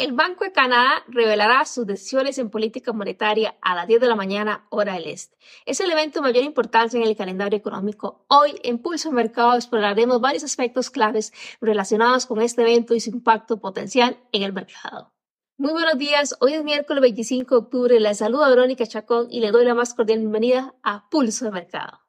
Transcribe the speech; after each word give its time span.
El 0.00 0.12
Banco 0.12 0.44
de 0.44 0.52
Canadá 0.52 1.04
revelará 1.08 1.62
sus 1.66 1.86
decisiones 1.86 2.38
en 2.38 2.48
política 2.48 2.94
monetaria 2.94 3.58
a 3.60 3.74
las 3.74 3.86
10 3.86 4.00
de 4.00 4.06
la 4.06 4.14
mañana, 4.14 4.66
hora 4.70 4.94
del 4.94 5.06
este. 5.08 5.36
Es 5.66 5.78
el 5.80 5.90
evento 5.90 6.20
de 6.20 6.22
mayor 6.22 6.42
importancia 6.42 6.96
en 6.98 7.06
el 7.06 7.14
calendario 7.14 7.58
económico. 7.58 8.24
Hoy, 8.28 8.58
en 8.62 8.78
Pulso 8.78 9.12
Mercado, 9.12 9.56
exploraremos 9.56 10.22
varios 10.22 10.42
aspectos 10.42 10.88
claves 10.88 11.34
relacionados 11.60 12.24
con 12.24 12.40
este 12.40 12.62
evento 12.62 12.94
y 12.94 13.00
su 13.00 13.10
impacto 13.10 13.60
potencial 13.60 14.16
en 14.32 14.42
el 14.42 14.54
mercado. 14.54 15.12
Muy 15.58 15.72
buenos 15.72 15.98
días, 15.98 16.34
hoy 16.40 16.54
es 16.54 16.64
miércoles 16.64 17.02
25 17.02 17.54
de 17.54 17.58
octubre, 17.58 18.00
la 18.00 18.14
saluda 18.14 18.48
Verónica 18.48 18.86
Chacón 18.86 19.26
y 19.30 19.40
le 19.40 19.50
doy 19.50 19.66
la 19.66 19.74
más 19.74 19.92
cordial 19.92 20.20
bienvenida 20.20 20.74
a 20.82 21.10
Pulso 21.10 21.44
de 21.44 21.50
Mercado. 21.50 22.00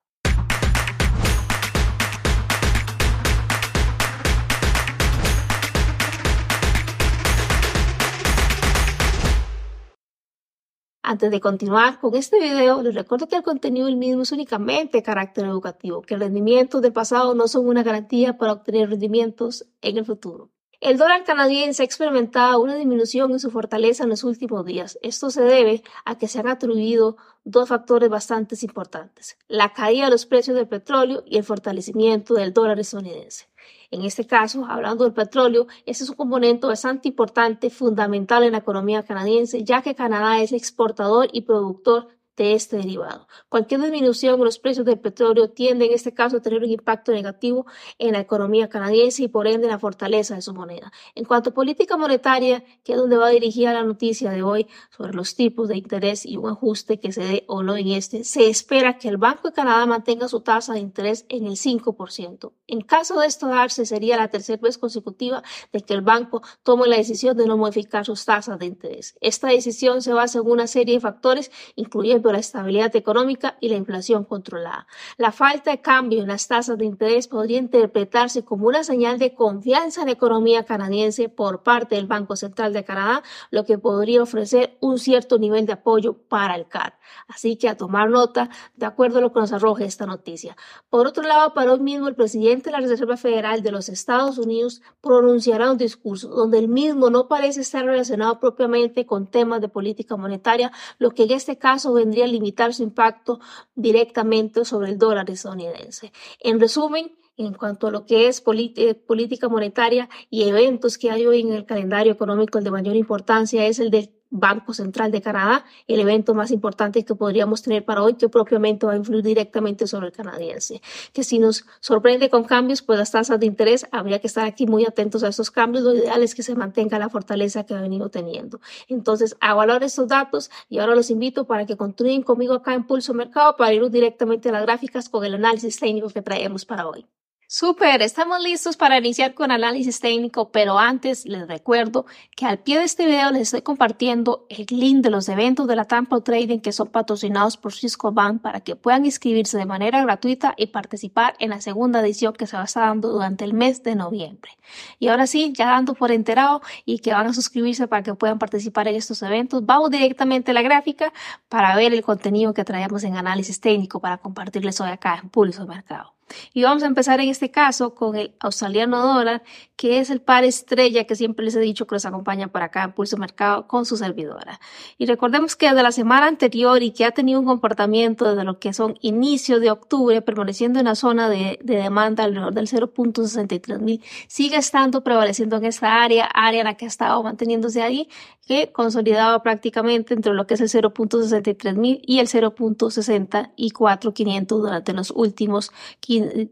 Antes 11.03 11.31
de 11.31 11.39
continuar 11.39 11.99
con 11.99 12.13
este 12.13 12.39
video, 12.39 12.83
les 12.83 12.93
recuerdo 12.93 13.27
que 13.27 13.35
el 13.35 13.41
contenido 13.41 13.87
del 13.87 13.97
mismo 13.97 14.21
es 14.21 14.31
únicamente 14.31 14.99
de 14.99 15.03
carácter 15.03 15.45
educativo, 15.45 16.03
que 16.03 16.15
rendimientos 16.15 16.79
del 16.83 16.93
pasado 16.93 17.33
no 17.33 17.47
son 17.47 17.67
una 17.67 17.81
garantía 17.81 18.37
para 18.37 18.53
obtener 18.53 18.87
rendimientos 18.87 19.65
en 19.81 19.97
el 19.97 20.05
futuro. 20.05 20.51
El 20.79 20.97
dólar 20.97 21.23
canadiense 21.23 21.81
ha 21.81 21.85
experimentado 21.85 22.61
una 22.61 22.75
disminución 22.75 23.31
en 23.31 23.39
su 23.39 23.49
fortaleza 23.49 24.03
en 24.03 24.09
los 24.09 24.23
últimos 24.23 24.63
días. 24.63 24.99
Esto 25.01 25.31
se 25.31 25.41
debe 25.41 25.83
a 26.05 26.19
que 26.19 26.27
se 26.27 26.39
han 26.39 26.47
atribuido 26.47 27.17
dos 27.43 27.69
factores 27.69 28.09
bastante 28.09 28.55
importantes, 28.61 29.37
la 29.47 29.73
caída 29.73 30.05
de 30.05 30.11
los 30.11 30.27
precios 30.27 30.55
del 30.55 30.67
petróleo 30.67 31.23
y 31.25 31.37
el 31.37 31.43
fortalecimiento 31.43 32.35
del 32.35 32.53
dólar 32.53 32.79
estadounidense. 32.79 33.50
En 33.91 34.03
este 34.03 34.25
caso, 34.25 34.65
hablando 34.65 35.03
del 35.03 35.13
petróleo, 35.13 35.67
ese 35.85 36.03
es 36.03 36.09
un 36.09 36.15
componente 36.15 36.67
bastante 36.67 37.09
importante, 37.09 37.69
fundamental 37.69 38.43
en 38.43 38.53
la 38.53 38.59
economía 38.59 39.03
canadiense, 39.03 39.63
ya 39.63 39.81
que 39.81 39.95
Canadá 39.95 40.41
es 40.41 40.53
exportador 40.53 41.27
y 41.33 41.41
productor 41.41 42.07
de 42.37 42.53
este 42.53 42.77
derivado. 42.77 43.27
Cualquier 43.49 43.81
disminución 43.81 44.35
en 44.35 44.45
los 44.45 44.59
precios 44.59 44.85
del 44.85 44.99
petróleo 44.99 45.49
tiende 45.49 45.85
en 45.85 45.93
este 45.93 46.13
caso 46.13 46.37
a 46.37 46.41
tener 46.41 46.63
un 46.63 46.69
impacto 46.69 47.11
negativo 47.11 47.65
en 47.99 48.13
la 48.13 48.19
economía 48.19 48.69
canadiense 48.69 49.23
y 49.23 49.27
por 49.27 49.47
ende 49.47 49.65
en 49.65 49.71
la 49.71 49.79
fortaleza 49.79 50.35
de 50.35 50.41
su 50.41 50.53
moneda. 50.53 50.91
En 51.15 51.25
cuanto 51.25 51.51
a 51.51 51.53
política 51.53 51.97
monetaria, 51.97 52.63
que 52.83 52.93
es 52.93 52.97
donde 52.97 53.17
va 53.17 53.29
dirigida 53.29 53.73
la 53.73 53.83
noticia 53.83 54.31
de 54.31 54.43
hoy 54.43 54.67
sobre 54.95 55.13
los 55.13 55.35
tipos 55.35 55.67
de 55.67 55.77
interés 55.77 56.25
y 56.25 56.37
un 56.37 56.49
ajuste 56.49 56.99
que 56.99 57.11
se 57.11 57.23
dé 57.23 57.43
o 57.47 57.63
no 57.63 57.75
en 57.75 57.89
este, 57.89 58.23
se 58.23 58.49
espera 58.49 58.97
que 58.97 59.09
el 59.09 59.17
Banco 59.17 59.49
de 59.49 59.53
Canadá 59.53 59.85
mantenga 59.85 60.27
su 60.27 60.41
tasa 60.41 60.73
de 60.73 60.79
interés 60.79 61.25
en 61.29 61.45
el 61.45 61.53
5%. 61.53 62.51
En 62.67 62.81
caso 62.81 63.19
de 63.19 63.27
esto 63.27 63.47
darse, 63.47 63.85
sería 63.85 64.17
la 64.17 64.29
tercera 64.29 64.61
vez 64.61 64.77
consecutiva 64.77 65.43
de 65.71 65.81
que 65.81 65.93
el 65.93 66.01
banco 66.01 66.41
tome 66.63 66.87
la 66.87 66.97
decisión 66.97 67.35
de 67.37 67.45
no 67.45 67.57
modificar 67.57 68.05
sus 68.05 68.25
tasas 68.25 68.59
de 68.59 68.65
interés. 68.65 69.17
Esta 69.21 69.47
decisión 69.47 70.01
se 70.01 70.13
basa 70.13 70.39
en 70.39 70.49
una 70.49 70.67
serie 70.67 70.95
de 70.95 71.01
factores, 71.01 71.51
incluyendo 71.75 72.20
la 72.29 72.39
estabilidad 72.39 72.95
económica 72.95 73.57
y 73.59 73.69
la 73.69 73.75
inflación 73.75 74.23
controlada. 74.23 74.85
La 75.17 75.31
falta 75.31 75.71
de 75.71 75.81
cambio 75.81 76.21
en 76.21 76.27
las 76.27 76.47
tasas 76.47 76.77
de 76.77 76.85
interés 76.85 77.27
podría 77.27 77.57
interpretarse 77.57 78.45
como 78.45 78.67
una 78.67 78.83
señal 78.83 79.17
de 79.17 79.33
confianza 79.33 80.01
en 80.01 80.07
la 80.07 80.13
economía 80.13 80.65
canadiense 80.65 81.29
por 81.29 81.63
parte 81.63 81.95
del 81.95 82.07
Banco 82.07 82.35
Central 82.35 82.73
de 82.73 82.83
Canadá, 82.83 83.23
lo 83.49 83.65
que 83.65 83.77
podría 83.77 84.21
ofrecer 84.21 84.77
un 84.81 84.99
cierto 84.99 85.39
nivel 85.39 85.65
de 85.65 85.73
apoyo 85.73 86.13
para 86.13 86.55
el 86.55 86.67
CAD. 86.67 86.93
Así 87.27 87.55
que 87.55 87.69
a 87.69 87.77
tomar 87.77 88.09
nota 88.09 88.49
de 88.75 88.85
acuerdo 88.85 89.19
a 89.19 89.21
lo 89.21 89.33
que 89.33 89.39
nos 89.39 89.53
arroje 89.53 89.85
esta 89.85 90.05
noticia. 90.05 90.55
Por 90.89 91.07
otro 91.07 91.23
lado, 91.23 91.53
para 91.53 91.73
hoy 91.73 91.79
mismo 91.79 92.07
el 92.07 92.15
presidente 92.15 92.69
de 92.69 92.71
la 92.71 92.87
Reserva 92.87 93.17
Federal 93.17 93.63
de 93.63 93.71
los 93.71 93.89
Estados 93.89 94.37
Unidos 94.37 94.81
pronunciará 95.01 95.71
un 95.71 95.77
discurso 95.77 96.29
donde 96.29 96.59
el 96.59 96.67
mismo 96.67 97.09
no 97.09 97.27
parece 97.27 97.61
estar 97.61 97.85
relacionado 97.85 98.39
propiamente 98.39 99.05
con 99.05 99.27
temas 99.27 99.61
de 99.61 99.69
política 99.69 100.15
monetaria, 100.17 100.71
lo 100.99 101.11
que 101.11 101.23
en 101.23 101.31
este 101.31 101.57
caso 101.57 101.93
vendría 102.11 102.25
a 102.25 102.27
limitar 102.27 102.73
su 102.73 102.83
impacto 102.83 103.39
directamente 103.73 104.65
sobre 104.65 104.89
el 104.89 104.97
dólar 104.97 105.29
estadounidense. 105.29 106.11
En 106.41 106.59
resumen, 106.59 107.15
en 107.37 107.53
cuanto 107.53 107.87
a 107.87 107.91
lo 107.91 108.05
que 108.05 108.27
es 108.27 108.41
política 108.41 109.47
monetaria 109.47 110.09
y 110.29 110.43
eventos 110.43 110.97
que 110.97 111.09
hay 111.09 111.25
hoy 111.25 111.39
en 111.39 111.53
el 111.53 111.65
calendario 111.65 112.11
económico, 112.11 112.57
el 112.57 112.65
de 112.65 112.71
mayor 112.71 112.97
importancia 112.97 113.65
es 113.65 113.79
el 113.79 113.91
del 113.91 114.11
Banco 114.31 114.73
Central 114.73 115.11
de 115.11 115.21
Canadá, 115.21 115.65
el 115.87 115.99
evento 115.99 116.33
más 116.33 116.51
importante 116.51 117.05
que 117.05 117.13
podríamos 117.15 117.61
tener 117.61 117.85
para 117.85 118.01
hoy, 118.01 118.15
que 118.15 118.29
propiamente 118.29 118.85
va 118.85 118.93
a 118.93 118.95
influir 118.95 119.23
directamente 119.23 119.85
sobre 119.87 120.07
el 120.07 120.13
canadiense. 120.13 120.81
Que 121.13 121.23
si 121.23 121.37
nos 121.37 121.65
sorprende 121.81 122.29
con 122.29 122.45
cambios, 122.45 122.81
pues 122.81 122.97
las 122.97 123.11
tasas 123.11 123.39
de 123.39 123.45
interés, 123.45 123.85
habría 123.91 124.19
que 124.19 124.27
estar 124.27 124.45
aquí 124.45 124.65
muy 124.65 124.85
atentos 124.85 125.23
a 125.23 125.27
estos 125.27 125.51
cambios. 125.51 125.83
Lo 125.83 125.93
ideal 125.93 126.23
es 126.23 126.33
que 126.33 126.43
se 126.43 126.55
mantenga 126.55 126.97
la 126.97 127.09
fortaleza 127.09 127.65
que 127.65 127.75
ha 127.75 127.81
venido 127.81 128.09
teniendo. 128.09 128.59
Entonces, 128.87 129.35
a 129.41 129.53
valorar 129.53 129.83
estos 129.83 130.07
datos 130.07 130.49
y 130.69 130.79
ahora 130.79 130.95
los 130.95 131.11
invito 131.11 131.45
para 131.45 131.65
que 131.65 131.75
continúen 131.77 132.23
conmigo 132.23 132.53
acá 132.53 132.73
en 132.73 132.87
Pulso 132.87 133.13
Mercado 133.13 133.55
para 133.57 133.73
ir 133.73 133.89
directamente 133.89 134.49
a 134.49 134.53
las 134.53 134.61
gráficas 134.63 135.09
con 135.09 135.25
el 135.25 135.35
análisis 135.35 135.79
técnico 135.79 136.09
que 136.09 136.21
traemos 136.21 136.65
para 136.65 136.87
hoy. 136.87 137.05
Super, 137.53 138.01
estamos 138.01 138.41
listos 138.41 138.77
para 138.77 138.97
iniciar 138.97 139.33
con 139.33 139.51
análisis 139.51 139.99
técnico, 139.99 140.53
pero 140.53 140.79
antes 140.79 141.25
les 141.25 141.49
recuerdo 141.49 142.05
que 142.33 142.45
al 142.45 142.59
pie 142.59 142.79
de 142.79 142.85
este 142.85 143.05
video 143.05 143.29
les 143.29 143.41
estoy 143.41 143.61
compartiendo 143.61 144.45
el 144.47 144.67
link 144.69 145.03
de 145.03 145.09
los 145.09 145.27
eventos 145.27 145.67
de 145.67 145.75
la 145.75 145.83
Tampa 145.83 146.21
Trading 146.21 146.59
que 146.59 146.71
son 146.71 146.87
patrocinados 146.87 147.57
por 147.57 147.73
Cisco 147.73 148.13
Bank 148.13 148.41
para 148.41 148.61
que 148.61 148.77
puedan 148.77 149.03
inscribirse 149.03 149.57
de 149.57 149.65
manera 149.65 150.01
gratuita 150.01 150.53
y 150.55 150.67
participar 150.67 151.35
en 151.39 151.49
la 151.49 151.59
segunda 151.59 151.99
edición 151.99 152.31
que 152.31 152.47
se 152.47 152.55
va 152.55 152.61
a 152.61 152.65
estar 152.67 152.87
dando 152.87 153.09
durante 153.09 153.43
el 153.43 153.53
mes 153.53 153.83
de 153.83 153.95
noviembre. 153.95 154.51
Y 154.97 155.09
ahora 155.09 155.27
sí, 155.27 155.51
ya 155.53 155.65
dando 155.65 155.93
por 155.93 156.13
enterado 156.13 156.61
y 156.85 156.99
que 156.99 157.11
van 157.11 157.27
a 157.27 157.33
suscribirse 157.33 157.85
para 157.85 158.01
que 158.01 158.13
puedan 158.13 158.39
participar 158.39 158.87
en 158.87 158.95
estos 158.95 159.21
eventos, 159.23 159.65
vamos 159.65 159.91
directamente 159.91 160.51
a 160.51 160.53
la 160.53 160.61
gráfica 160.61 161.11
para 161.49 161.75
ver 161.75 161.93
el 161.93 162.01
contenido 162.01 162.53
que 162.53 162.63
traemos 162.63 163.03
en 163.03 163.17
análisis 163.17 163.59
técnico 163.59 163.99
para 163.99 164.19
compartirles 164.19 164.79
hoy 164.79 164.91
acá 164.91 165.19
en 165.21 165.27
Pulso 165.27 165.67
Mercado. 165.67 166.13
Y 166.53 166.63
vamos 166.63 166.83
a 166.83 166.87
empezar 166.87 167.19
en 167.19 167.29
este 167.29 167.51
caso 167.51 167.95
con 167.95 168.15
el 168.15 168.35
australiano 168.39 169.01
dólar, 169.01 169.43
que 169.81 169.99
es 169.99 170.11
el 170.11 170.21
par 170.21 170.43
estrella 170.43 171.05
que 171.05 171.15
siempre 171.15 171.43
les 171.43 171.55
he 171.55 171.59
dicho 171.59 171.87
que 171.87 171.95
los 171.95 172.05
acompaña 172.05 172.49
para 172.49 172.65
acá 172.65 172.83
en 172.83 172.91
Pulso 172.91 173.17
Mercado 173.17 173.67
con 173.67 173.87
su 173.87 173.97
servidora. 173.97 174.59
Y 174.99 175.07
recordemos 175.07 175.55
que 175.55 175.67
desde 175.67 175.81
la 175.81 175.91
semana 175.91 176.27
anterior 176.27 176.83
y 176.83 176.91
que 176.91 177.03
ha 177.03 177.09
tenido 177.09 177.39
un 177.39 177.47
comportamiento 177.47 178.29
desde 178.29 178.43
lo 178.43 178.59
que 178.59 178.73
son 178.73 178.99
inicios 179.01 179.59
de 179.59 179.71
octubre, 179.71 180.21
permaneciendo 180.21 180.77
en 180.77 180.85
la 180.85 180.93
zona 180.93 181.29
de, 181.29 181.57
de 181.63 181.77
demanda 181.77 182.25
alrededor 182.25 182.53
del 182.53 182.67
0.63 182.67 183.79
mil, 183.79 184.03
sigue 184.27 184.57
estando 184.57 185.03
prevaleciendo 185.03 185.57
en 185.57 185.65
esta 185.65 186.03
área, 186.03 186.25
área 186.25 186.59
en 186.59 186.65
la 186.65 186.75
que 186.75 186.85
ha 186.85 186.87
estado 186.87 187.23
manteniéndose 187.23 187.81
ahí, 187.81 188.07
que 188.45 188.71
consolidaba 188.71 189.41
prácticamente 189.41 190.13
entre 190.13 190.35
lo 190.35 190.45
que 190.45 190.53
es 190.53 190.61
el 190.61 190.69
0.63 190.69 191.75
mil 191.75 192.03
y 192.05 192.19
el 192.19 192.27
0.64500 192.27 194.45
durante 194.45 194.93
los 194.93 195.09
últimos 195.09 195.71
15 196.01 196.51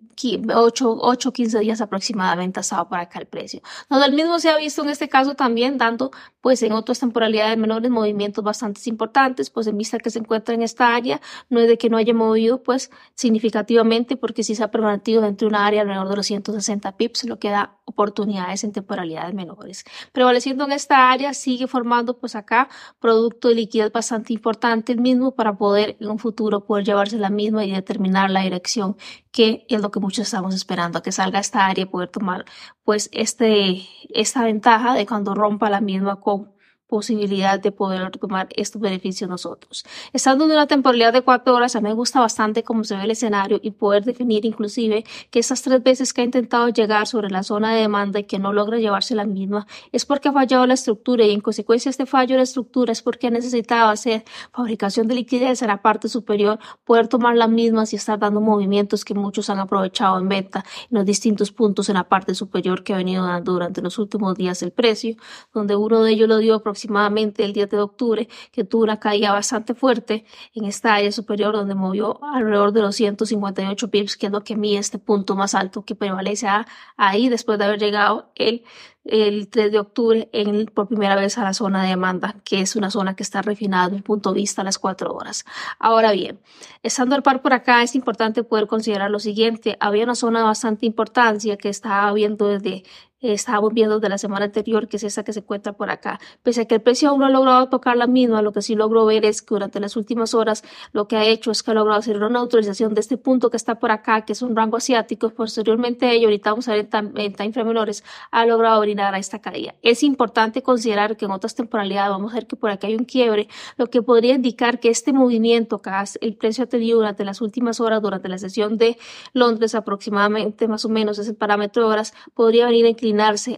8, 0.53 0.97
8 0.99 1.31
15 1.31 1.59
días 1.59 1.81
aproximadamente 1.81 2.59
ha 2.59 2.61
estado 2.61 2.89
por 2.89 2.99
acá 2.99 3.18
el 3.19 3.27
precio. 3.27 3.61
No, 3.89 4.03
el 4.03 4.13
mismo 4.13 4.39
se 4.39 4.49
ha 4.49 4.57
visto 4.57 4.83
en 4.83 4.89
este 4.89 5.09
caso 5.09 5.35
también 5.35 5.77
dando, 5.77 6.11
pues 6.41 6.63
en 6.63 6.71
otras 6.71 6.99
temporalidades 6.99 7.57
menores, 7.57 7.91
movimientos 7.91 8.43
bastante 8.43 8.81
importantes, 8.89 9.49
pues 9.49 9.67
en 9.67 9.77
vista 9.77 9.99
que 9.99 10.09
se 10.09 10.19
encuentra 10.19 10.55
en 10.55 10.61
esta 10.61 10.95
área, 10.95 11.21
no 11.49 11.59
es 11.59 11.67
de 11.67 11.77
que 11.77 11.89
no 11.89 11.97
haya 11.97 12.13
movido, 12.13 12.63
pues 12.63 12.91
significativamente, 13.15 14.17
porque 14.17 14.43
si 14.43 14.55
se 14.55 14.63
ha 14.63 14.71
permanecido 14.71 15.21
dentro 15.21 15.47
de 15.47 15.55
una 15.55 15.65
área 15.65 15.81
alrededor 15.81 16.09
de 16.09 16.15
los 16.15 16.25
160 16.25 16.97
pips, 16.97 17.25
lo 17.25 17.39
que 17.39 17.49
da 17.49 17.79
oportunidades 17.85 18.63
en 18.63 18.71
temporalidades 18.71 19.33
menores. 19.33 19.83
Prevaleciendo 20.11 20.65
en 20.65 20.71
esta 20.71 21.11
área, 21.11 21.33
sigue 21.33 21.67
formando, 21.67 22.19
pues 22.19 22.35
acá, 22.35 22.69
producto 22.99 23.47
de 23.47 23.55
liquidez 23.55 23.91
bastante 23.91 24.33
importante 24.33 24.91
el 24.91 25.01
mismo 25.01 25.35
para 25.35 25.57
poder 25.57 25.97
en 25.99 26.09
un 26.09 26.19
futuro 26.19 26.65
poder 26.65 26.85
llevarse 26.85 27.17
la 27.17 27.29
misma 27.29 27.65
y 27.65 27.71
determinar 27.71 28.29
la 28.29 28.41
dirección 28.41 28.95
que 29.31 29.65
es 29.69 29.81
lo 29.81 29.91
que 29.91 29.99
muchos 29.99 30.25
estamos 30.25 30.55
esperando, 30.55 30.99
a 30.99 31.03
que 31.03 31.11
salga 31.11 31.39
esta 31.39 31.65
área 31.67 31.83
y 31.83 31.85
poder 31.85 32.09
tomar 32.09 32.45
pues 32.83 33.08
este, 33.11 33.83
esta 34.13 34.43
ventaja 34.43 34.93
de 34.93 35.05
cuando 35.05 35.35
rompa 35.35 35.69
la 35.69 35.81
misma 35.81 36.17
con 36.17 36.51
posibilidad 36.89 37.59
de 37.59 37.71
poder 37.71 38.09
tomar 38.17 38.49
estos 38.55 38.81
beneficios 38.81 39.29
nosotros. 39.29 39.85
Estando 40.11 40.45
en 40.45 40.51
una 40.51 40.65
temporalidad 40.65 41.13
de 41.13 41.21
cuatro 41.21 41.53
horas, 41.53 41.75
a 41.75 41.81
mí 41.81 41.87
me 41.87 41.93
gusta 41.93 42.19
bastante 42.19 42.63
cómo 42.63 42.83
se 42.83 42.95
ve 42.97 43.03
el 43.03 43.11
escenario 43.11 43.59
y 43.61 43.71
poder 43.71 44.03
definir 44.03 44.43
inclusive 44.43 45.05
que 45.29 45.39
esas 45.39 45.61
tres 45.61 45.83
veces 45.83 46.13
que 46.13 46.21
ha 46.21 46.23
intentado 46.23 46.67
llegar 46.69 47.05
sobre 47.05 47.29
la 47.29 47.43
zona 47.43 47.73
de 47.73 47.81
demanda 47.81 48.19
y 48.19 48.23
que 48.23 48.39
no 48.39 48.53
logra 48.53 48.79
llevarse 48.79 49.13
la 49.13 49.25
misma 49.25 49.67
es 49.91 50.05
porque 50.05 50.29
ha 50.29 50.33
fallado 50.33 50.65
la 50.65 50.73
estructura 50.73 51.23
y 51.25 51.31
en 51.31 51.41
consecuencia 51.41 51.91
este 51.91 52.07
fallo 52.07 52.33
de 52.33 52.37
la 52.37 52.43
estructura 52.43 52.91
es 52.91 53.03
porque 53.03 53.27
ha 53.27 53.31
necesitado 53.31 53.89
hacer 53.91 54.23
fabricación 54.51 55.07
de 55.07 55.13
liquidez 55.13 55.61
en 55.61 55.67
la 55.67 55.83
parte 55.83 56.09
superior, 56.09 56.57
poder 56.85 57.07
tomar 57.07 57.35
la 57.35 57.47
misma 57.47 57.83
y 57.91 57.95
estar 57.95 58.17
dando 58.17 58.41
movimientos 58.41 59.05
que 59.05 59.13
muchos 59.13 59.51
han 59.51 59.59
aprovechado 59.59 60.17
en 60.17 60.27
venta 60.27 60.65
en 60.89 60.97
los 60.97 61.05
distintos 61.05 61.51
puntos 61.51 61.87
en 61.89 61.95
la 61.95 62.09
parte 62.09 62.33
superior 62.33 62.83
que 62.83 62.95
ha 62.95 62.97
venido 62.97 63.23
dando 63.25 63.53
durante 63.53 63.83
los 63.83 63.99
últimos 63.99 64.35
días 64.35 64.63
el 64.63 64.71
precio, 64.71 65.15
donde 65.53 65.75
uno 65.75 66.01
de 66.01 66.13
ellos 66.13 66.27
lo 66.27 66.39
dio 66.39 66.55
aproximadamente 66.55 66.78
aproximadamente 66.79 67.43
el 67.43 67.51
10 67.53 67.69
de 67.69 67.79
octubre, 67.79 68.27
que 68.51 68.63
tuvo 68.63 68.83
una 68.83 68.99
caída 68.99 69.33
bastante 69.33 69.73
fuerte 69.75 70.25
en 70.53 70.65
esta 70.65 70.93
área 70.95 71.11
superior 71.11 71.53
donde 71.53 71.75
movió 71.75 72.23
alrededor 72.23 72.71
de 72.71 72.81
los 72.81 72.95
158 72.95 73.91
pips, 73.91 74.15
que 74.15 74.27
es 74.27 74.31
lo 74.31 74.43
que 74.43 74.55
mide 74.55 74.79
este 74.79 74.97
punto 74.97 75.35
más 75.35 75.55
alto 75.55 75.83
que 75.83 75.95
prevalece 75.95 76.47
ahí 76.95 77.27
después 77.27 77.59
de 77.59 77.65
haber 77.65 77.79
llegado 77.79 78.31
el 78.35 78.63
el 79.11 79.49
3 79.49 79.71
de 79.71 79.79
octubre 79.79 80.29
en, 80.33 80.65
por 80.67 80.87
primera 80.87 81.15
vez 81.15 81.37
a 81.37 81.43
la 81.43 81.53
zona 81.53 81.83
de 81.83 81.89
demanda, 81.89 82.35
que 82.43 82.61
es 82.61 82.75
una 82.75 82.91
zona 82.91 83.15
que 83.15 83.23
está 83.23 83.41
refinada 83.41 83.85
desde 83.85 83.97
un 83.97 84.03
punto 84.03 84.31
de 84.31 84.39
vista 84.39 84.61
a 84.61 84.65
las 84.65 84.79
4 84.79 85.13
horas. 85.13 85.45
Ahora 85.79 86.11
bien, 86.11 86.39
estando 86.83 87.15
al 87.15 87.23
par 87.23 87.41
por 87.41 87.53
acá, 87.53 87.83
es 87.83 87.95
importante 87.95 88.43
poder 88.43 88.67
considerar 88.67 89.11
lo 89.11 89.19
siguiente. 89.19 89.77
Había 89.79 90.03
una 90.03 90.15
zona 90.15 90.39
de 90.39 90.45
bastante 90.45 90.85
importancia 90.85 91.57
que 91.57 91.69
estaba 91.69 92.11
viendo 92.13 92.47
desde 92.47 92.83
estábamos 93.21 93.73
viendo 93.73 93.99
de 93.99 94.09
la 94.09 94.17
semana 94.17 94.45
anterior, 94.45 94.87
que 94.87 94.97
es 94.97 95.03
esa 95.03 95.23
que 95.23 95.33
se 95.33 95.39
encuentra 95.39 95.73
por 95.73 95.89
acá. 95.89 96.19
Pese 96.43 96.61
a 96.61 96.65
que 96.65 96.75
el 96.75 96.81
precio 96.81 97.09
aún 97.09 97.19
no 97.19 97.25
ha 97.25 97.29
logrado 97.29 97.67
tocar 97.69 97.97
la 97.97 98.07
misma, 98.07 98.41
lo 98.41 98.53
que 98.53 98.61
sí 98.61 98.75
logro 98.75 99.05
ver 99.05 99.25
es 99.25 99.41
que 99.41 99.55
durante 99.55 99.79
las 99.79 99.97
últimas 99.97 100.33
horas 100.33 100.63
lo 100.93 101.07
que 101.07 101.17
ha 101.17 101.25
hecho 101.25 101.51
es 101.51 101.61
que 101.63 101.71
ha 101.71 101.73
logrado 101.73 101.99
hacer 101.99 102.21
una 102.21 102.39
autorización 102.39 102.93
de 102.93 103.01
este 103.01 103.17
punto 103.17 103.49
que 103.49 103.57
está 103.57 103.79
por 103.79 103.91
acá, 103.91 104.21
que 104.21 104.33
es 104.33 104.41
un 104.41 104.55
rango 104.55 104.77
asiático. 104.77 105.29
Posteriormente 105.31 106.09
ello, 106.11 106.27
ahorita 106.27 106.51
vamos 106.51 106.67
a 106.69 106.73
ver 106.73 106.87
en, 106.93 107.33
time 107.33 107.63
menores, 107.63 108.03
ha 108.31 108.45
logrado 108.45 108.79
orinar 108.79 108.98
esta 109.17 109.39
caída. 109.39 109.75
Es 109.81 110.03
importante 110.03 110.61
considerar 110.61 111.17
que 111.17 111.25
en 111.25 111.31
otras 111.31 111.55
temporalidades 111.55 112.11
vamos 112.11 112.31
a 112.31 112.35
ver 112.35 112.47
que 112.47 112.55
por 112.55 112.69
acá 112.69 112.87
hay 112.87 112.95
un 112.95 113.05
quiebre, 113.05 113.47
lo 113.77 113.87
que 113.87 114.01
podría 114.01 114.35
indicar 114.35 114.79
que 114.79 114.89
este 114.89 115.13
movimiento 115.13 115.81
que 115.81 115.89
el 116.21 116.35
precio 116.35 116.65
ha 116.65 116.67
tenido 116.67 116.97
durante 116.99 117.25
las 117.25 117.41
últimas 117.41 117.79
horas, 117.79 118.01
durante 118.01 118.29
la 118.29 118.37
sesión 118.37 118.77
de 118.77 118.97
Londres 119.33 119.75
aproximadamente 119.75 120.67
más 120.67 120.85
o 120.85 120.89
menos 120.89 121.17
es 121.19 121.27
el 121.27 121.35
parámetro 121.35 121.83
de 121.83 121.89
horas, 121.89 122.13
podría 122.33 122.65
venir 122.65 122.85
a 122.85 122.89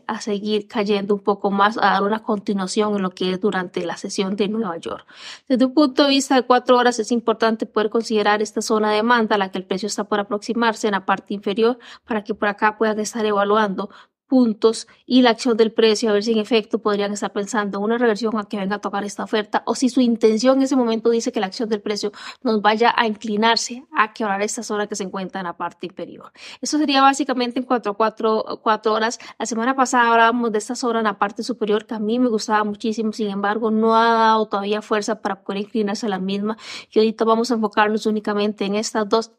a 0.07 0.21
seguir 0.21 0.67
cayendo 0.67 1.15
un 1.15 1.21
poco 1.21 1.51
más, 1.51 1.77
a 1.77 1.91
dar 1.91 2.03
una 2.03 2.21
continuación 2.21 2.95
en 2.95 3.01
lo 3.01 3.09
que 3.09 3.31
es 3.31 3.41
durante 3.41 3.85
la 3.85 3.97
sesión 3.97 4.35
de 4.35 4.47
Nueva 4.47 4.77
York. 4.77 5.05
Desde 5.47 5.65
un 5.65 5.73
punto 5.73 6.03
de 6.03 6.09
vista 6.09 6.35
de 6.35 6.44
cuatro 6.44 6.77
horas 6.77 6.99
es 6.99 7.11
importante 7.11 7.65
poder 7.65 7.89
considerar 7.89 8.41
esta 8.41 8.61
zona 8.61 8.89
de 8.91 8.97
demanda 8.97 9.35
a 9.35 9.37
la 9.37 9.51
que 9.51 9.57
el 9.57 9.65
precio 9.65 9.87
está 9.87 10.03
por 10.03 10.19
aproximarse 10.19 10.87
en 10.87 10.94
la 10.94 11.05
parte 11.05 11.33
inferior 11.33 11.79
para 12.05 12.23
que 12.23 12.35
por 12.35 12.47
acá 12.47 12.77
puedan 12.77 12.99
estar 12.99 13.25
evaluando 13.25 13.89
puntos 14.31 14.88
y 15.06 15.24
la 15.24 15.31
acción 15.31 15.57
del 15.57 15.74
precio, 15.74 16.10
a 16.10 16.13
ver 16.13 16.24
si 16.24 16.31
en 16.31 16.38
efecto 16.38 16.80
podrían 16.80 17.12
estar 17.12 17.33
pensando 17.33 17.81
una 17.81 17.98
reversión 17.98 18.38
a 18.38 18.45
que 18.45 18.56
venga 18.56 18.78
a 18.78 18.80
tocar 18.80 19.04
esta 19.04 19.25
oferta 19.25 19.62
o 19.66 19.75
si 19.75 19.89
su 19.89 20.00
intención 20.00 20.60
en 20.60 20.63
ese 20.63 20.78
momento 20.78 21.10
dice 21.10 21.33
que 21.33 21.42
la 21.42 21.48
acción 21.48 21.68
del 21.68 21.81
precio 21.81 22.13
nos 22.42 22.62
vaya 22.62 22.94
a 22.95 23.07
inclinarse 23.07 23.83
a 23.94 24.13
quebrar 24.13 24.42
esta 24.42 24.63
zona 24.63 24.88
que 24.88 24.95
se 24.95 25.04
encuentra 25.04 25.42
en 25.42 25.48
la 25.48 25.57
parte 25.57 25.88
inferior. 25.88 26.31
Eso 26.62 26.78
sería 26.78 27.01
básicamente 27.01 27.60
en 27.60 27.66
cuatro, 27.66 27.98
cuatro, 27.98 28.62
cuatro 28.63 28.94
horas. 28.94 29.19
La 29.38 29.45
semana 29.45 29.75
pasada 29.75 30.10
hablábamos 30.10 30.54
de 30.54 30.60
esta 30.60 30.75
zona 30.75 31.00
en 31.00 31.06
la 31.06 31.19
parte 31.19 31.44
superior 31.44 31.86
que 31.86 31.95
a 31.95 32.00
mí 32.00 32.18
me 32.18 32.30
gustaba 32.30 32.63
muchísimo, 32.63 33.12
sin 33.12 33.31
embargo 33.31 33.69
no 33.69 33.98
ha 33.98 34.13
dado 34.13 34.45
todavía 34.45 34.81
fuerza 34.81 35.22
para 35.22 35.44
poder 35.44 35.63
inclinarse 35.63 36.06
a 36.06 36.10
la 36.10 36.19
misma 36.19 36.57
y 36.89 37.00
ahorita 37.00 37.25
vamos 37.25 37.51
a 37.51 37.56
enfocarnos 37.56 38.06
únicamente 38.06 38.63
en 38.63 38.75
estas 38.75 39.10
dos 39.10 39.33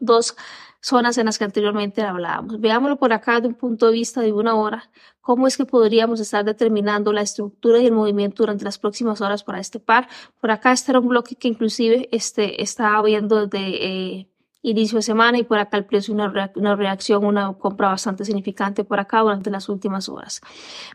dos 0.00 0.36
zonas 0.80 1.18
en 1.18 1.26
las 1.26 1.38
que 1.38 1.44
anteriormente 1.44 2.02
hablábamos. 2.02 2.60
Veámoslo 2.60 2.96
por 2.96 3.12
acá 3.12 3.40
de 3.40 3.48
un 3.48 3.54
punto 3.54 3.86
de 3.86 3.92
vista 3.92 4.20
de 4.20 4.32
una 4.32 4.54
hora, 4.54 4.90
cómo 5.20 5.46
es 5.46 5.56
que 5.56 5.64
podríamos 5.64 6.20
estar 6.20 6.44
determinando 6.44 7.12
la 7.12 7.22
estructura 7.22 7.80
y 7.80 7.86
el 7.86 7.92
movimiento 7.92 8.42
durante 8.42 8.64
las 8.64 8.78
próximas 8.78 9.20
horas 9.20 9.44
para 9.44 9.60
este 9.60 9.80
par. 9.80 10.08
Por 10.40 10.50
acá 10.50 10.72
este 10.72 10.92
era 10.92 11.00
un 11.00 11.08
bloque 11.08 11.34
que 11.34 11.48
inclusive 11.48 12.08
este, 12.12 12.62
estaba 12.62 13.02
viendo 13.02 13.46
desde 13.46 13.86
eh, 13.86 14.28
inicio 14.62 14.96
de 14.96 15.02
semana 15.02 15.38
y 15.38 15.44
por 15.44 15.58
acá 15.58 15.76
el 15.76 15.84
precio 15.84 16.14
una, 16.14 16.52
una 16.54 16.76
reacción, 16.76 17.24
una 17.24 17.52
compra 17.54 17.88
bastante 17.88 18.24
significante 18.24 18.84
por 18.84 19.00
acá 19.00 19.20
durante 19.20 19.50
las 19.50 19.68
últimas 19.68 20.08
horas. 20.08 20.40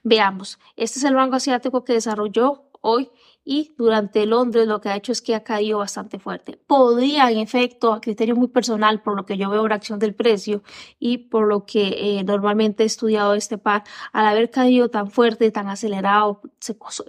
Veamos, 0.04 0.60
este 0.76 1.00
es 1.00 1.06
el 1.06 1.14
rango 1.14 1.36
asiático 1.36 1.84
que 1.84 1.94
desarrolló 1.94 2.64
hoy 2.82 3.10
y 3.46 3.74
durante 3.78 4.26
Londres 4.26 4.68
lo 4.68 4.80
que 4.80 4.90
ha 4.90 4.96
hecho 4.96 5.12
es 5.12 5.22
que 5.22 5.36
ha 5.36 5.44
caído 5.44 5.80
bastante 5.80 6.20
fuerte. 6.20 6.58
Podría, 6.66 7.30
en 7.30 7.40
efecto, 7.40 7.94
a 7.94 8.00
criterio 8.00 8.36
muy 8.36 8.48
personal, 8.48 9.02
por 9.02 9.16
lo 9.16 9.26
que 9.26 9.38
yo 9.38 9.50
veo 9.50 9.68
la 9.68 9.76
acción 9.76 10.00
del 10.00 10.16
precio 10.16 10.64
y 11.00 11.18
por 11.18 11.48
lo 11.48 11.66
que 11.66 12.20
eh, 12.20 12.24
normalmente 12.24 12.84
he 12.84 12.86
estudiado 12.86 13.34
este 13.34 13.58
par, 13.58 13.84
al 14.14 14.28
haber 14.28 14.50
caído 14.50 14.90
tan 14.90 15.12
fuerte, 15.12 15.52
tan 15.52 15.68
acelerado, 15.68 16.42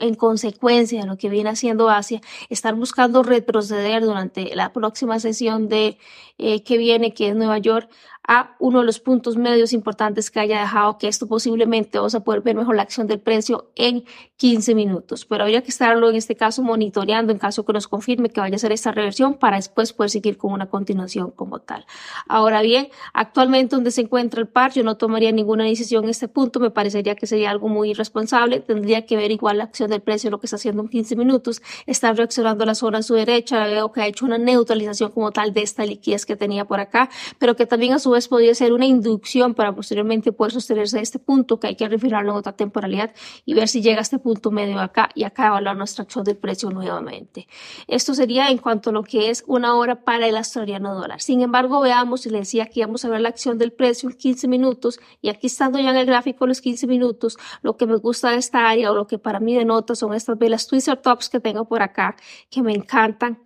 en 0.01 0.15
consecuencia 0.15 1.01
de 1.01 1.07
lo 1.07 1.17
que 1.17 1.29
viene 1.29 1.51
haciendo 1.51 1.89
Asia, 1.89 2.21
estar 2.49 2.75
buscando 2.75 3.23
retroceder 3.23 4.03
durante 4.03 4.55
la 4.57 4.73
próxima 4.73 5.21
sesión 5.21 5.69
de 5.69 5.99
eh, 6.39 6.65
que 6.65 6.79
viene, 6.79 7.15
que 7.15 7.29
es 7.29 7.37
Nueva 7.37 7.59
York, 7.59 7.89
a 8.27 8.57
uno 8.59 8.81
de 8.81 8.87
los 8.87 9.01
puntos 9.01 9.37
medios 9.37 9.73
importantes 9.73 10.31
que 10.31 10.41
haya 10.41 10.61
dejado 10.61 10.99
que 10.99 11.09
esto 11.09 11.27
posiblemente 11.27 11.99
vamos 11.99 12.15
a 12.15 12.21
poder 12.21 12.41
ver 12.41 12.57
mejor 12.57 12.77
la 12.77 12.83
acción 12.83 13.07
del 13.07 13.21
precio 13.21 13.71
en 13.77 14.05
15 14.37 14.75
minutos. 14.75 15.27
Pero 15.27 15.45
habría 15.45 15.63
que 15.63 15.71
estarlo 15.71 16.09
en 16.09 16.17
este 16.17 16.35
caso 16.35 16.63
monitoreando 16.63 17.33
en 17.33 17.39
caso 17.39 17.65
que 17.65 17.73
nos 17.73 17.87
confirme 17.87 18.31
que 18.31 18.41
vaya 18.41 18.57
a 18.57 18.59
ser 18.59 18.73
esta 18.73 18.93
reversión 18.93 19.35
para 19.35 19.57
después 19.57 19.93
poder 19.93 20.11
seguir 20.11 20.39
con 20.39 20.53
una 20.53 20.67
continuación 20.67 21.31
como 21.31 21.61
tal. 21.61 21.85
Ahora 22.27 22.63
bien, 22.63 22.89
actualmente 23.13 23.77
donde 23.77 23.91
se 23.91 24.01
encuentra 24.01 24.41
el 24.41 24.49
par, 24.49 24.73
yo 24.73 24.83
no 24.83 24.97
tomaría 24.97 25.31
ninguna 25.33 25.65
decisión 25.65 26.05
en 26.05 26.11
este 26.11 26.29
punto. 26.29 26.61
Me 26.61 26.71
parecería 26.71 27.15
que 27.15 27.27
sería 27.27 27.51
algo 27.51 27.69
muy 27.69 27.91
irresponsable. 27.91 28.61
Tendría 28.61 29.05
que 29.05 29.17
ver 29.17 29.31
igual 29.31 29.59
la 29.59 29.65
acción 29.65 29.91
del 29.91 30.01
precio, 30.01 30.31
lo 30.31 30.41
que 30.41 30.47
está 30.47 30.57
haciendo 30.57 30.83
en 30.83 30.89
15 30.89 31.17
minutos. 31.17 31.63
Está 31.87 32.13
reaccionando 32.13 32.65
la 32.65 32.75
zona 32.75 32.99
a 32.99 33.03
su 33.03 33.15
derecha. 33.15 33.67
Veo 33.67 33.93
que 33.93 34.01
ha 34.01 34.07
hecho 34.07 34.25
una 34.25 34.39
neutralización 34.39 35.11
como 35.11 35.31
tal 35.31 35.53
de 35.53 35.63
esta 35.63 35.85
liquidez 35.85 36.25
que 36.25 36.37
tenía 36.37 36.65
por 36.65 36.81
acá, 36.81 37.11
pero 37.39 37.55
que 37.57 37.67
también 37.67 37.93
a 37.93 37.99
su 37.99 38.14
vez 38.15 38.29
podría 38.29 38.55
ser 38.55 38.73
una 38.73 38.87
inducción 38.87 39.55
para 39.55 39.75
posteriormente 39.75 40.33
poder 40.33 40.53
sostenerse 40.53 40.99
a 40.99 41.03
este 41.03 41.19
punto 41.19 41.61
que 41.61 41.69
hay 41.69 41.77
que 41.77 41.89
refinarlo 41.89 42.33
en 42.33 42.39
otra 42.39 42.53
temporalidad 42.53 43.15
y 43.45 43.55
ver 43.55 43.69
si 43.69 43.83
llega 43.83 43.99
a 43.99 44.03
este 44.03 44.19
punto 44.19 44.51
medio 44.51 44.81
acá 44.81 45.11
y 45.15 45.25
acá 45.25 45.49
evaluar 45.49 45.77
nuestra 45.77 46.05
acción 46.05 46.25
del 46.25 46.37
precio 46.37 46.71
nuevamente. 46.71 47.47
Esto 47.87 48.15
sería 48.15 48.49
en 48.49 48.59
cuanto 48.59 48.91
a 48.91 48.93
lo 48.93 49.03
que 49.03 49.31
es 49.31 49.45
una 49.47 49.77
hora 49.77 50.05
para 50.05 50.27
el 50.27 50.37
australiano 50.37 50.95
dólar. 50.95 51.21
Sin 51.21 51.43
embargo, 51.43 51.81
veamos, 51.81 52.27
y 52.27 52.31
le 52.31 52.39
decía 52.39 52.67
que 52.67 52.81
íbamos 52.81 53.05
a 53.05 53.09
ver 53.09 53.21
la 53.21 53.29
acción 53.29 53.59
del 53.59 53.73
precio 53.73 54.09
en 54.09 54.17
15 54.17 54.49
minutos 54.49 54.99
y 55.21 55.29
aquí 55.29 55.47
estando 55.47 55.79
ya 55.79 55.91
en 55.91 55.97
el 55.97 56.07
gráfico 56.07 56.47
los 56.47 56.61
15 56.61 56.87
minutos, 56.87 57.37
lo 57.63 57.77
que 57.77 57.87
me 57.87 57.97
gusta 57.97 58.31
de 58.31 58.37
esta 58.37 58.69
área 58.69 58.91
o 58.91 58.95
lo 58.95 59.07
que 59.07 59.19
para 59.19 59.41
mí 59.41 59.55
denota 59.55 59.95
son 59.95 60.15
estas 60.15 60.39
velas 60.39 60.67
Twister 60.67 60.97
Tops 60.97 61.29
que 61.29 61.41
tengo 61.41 61.67
por 61.67 61.83
acá 61.83 62.17
que 62.51 62.63
me 62.63 62.73
encantan 62.73 63.39